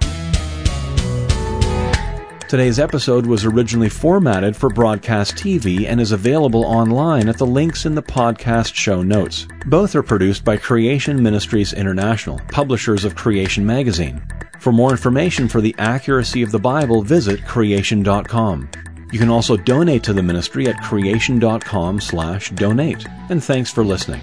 Today's 2.50 2.80
episode 2.80 3.26
was 3.28 3.46
originally 3.46 3.90
formatted 3.90 4.58
for 4.58 4.70
broadcast 4.70 5.36
TV 5.36 5.86
and 5.86 6.02
is 6.02 6.12
available 6.12 6.66
online 6.66 7.30
at 7.30 7.38
the 7.38 7.46
links 7.46 7.86
in 7.86 7.94
the 7.94 8.02
podcast 8.02 8.74
show 8.74 9.04
notes. 9.04 9.46
Both 9.68 9.94
are 9.94 10.02
produced 10.02 10.44
by 10.44 10.58
Creation 10.58 11.22
Ministries 11.22 11.74
International, 11.74 12.42
publishers 12.52 13.06
of 13.06 13.16
Creation 13.16 13.64
Magazine. 13.64 14.24
For 14.60 14.72
more 14.72 14.90
information 14.90 15.48
for 15.48 15.62
the 15.62 15.76
accuracy 15.78 16.42
of 16.42 16.52
the 16.52 16.58
Bible, 16.58 17.04
visit 17.04 17.46
creation.com. 17.46 18.68
You 19.12 19.20
can 19.20 19.30
also 19.30 19.56
donate 19.56 20.02
to 20.06 20.14
the 20.14 20.24
ministry 20.24 20.68
at 20.68 20.82
creation.com/donate. 20.82 23.06
And 23.30 23.44
thanks 23.44 23.72
for 23.72 23.86
listening. 23.86 24.22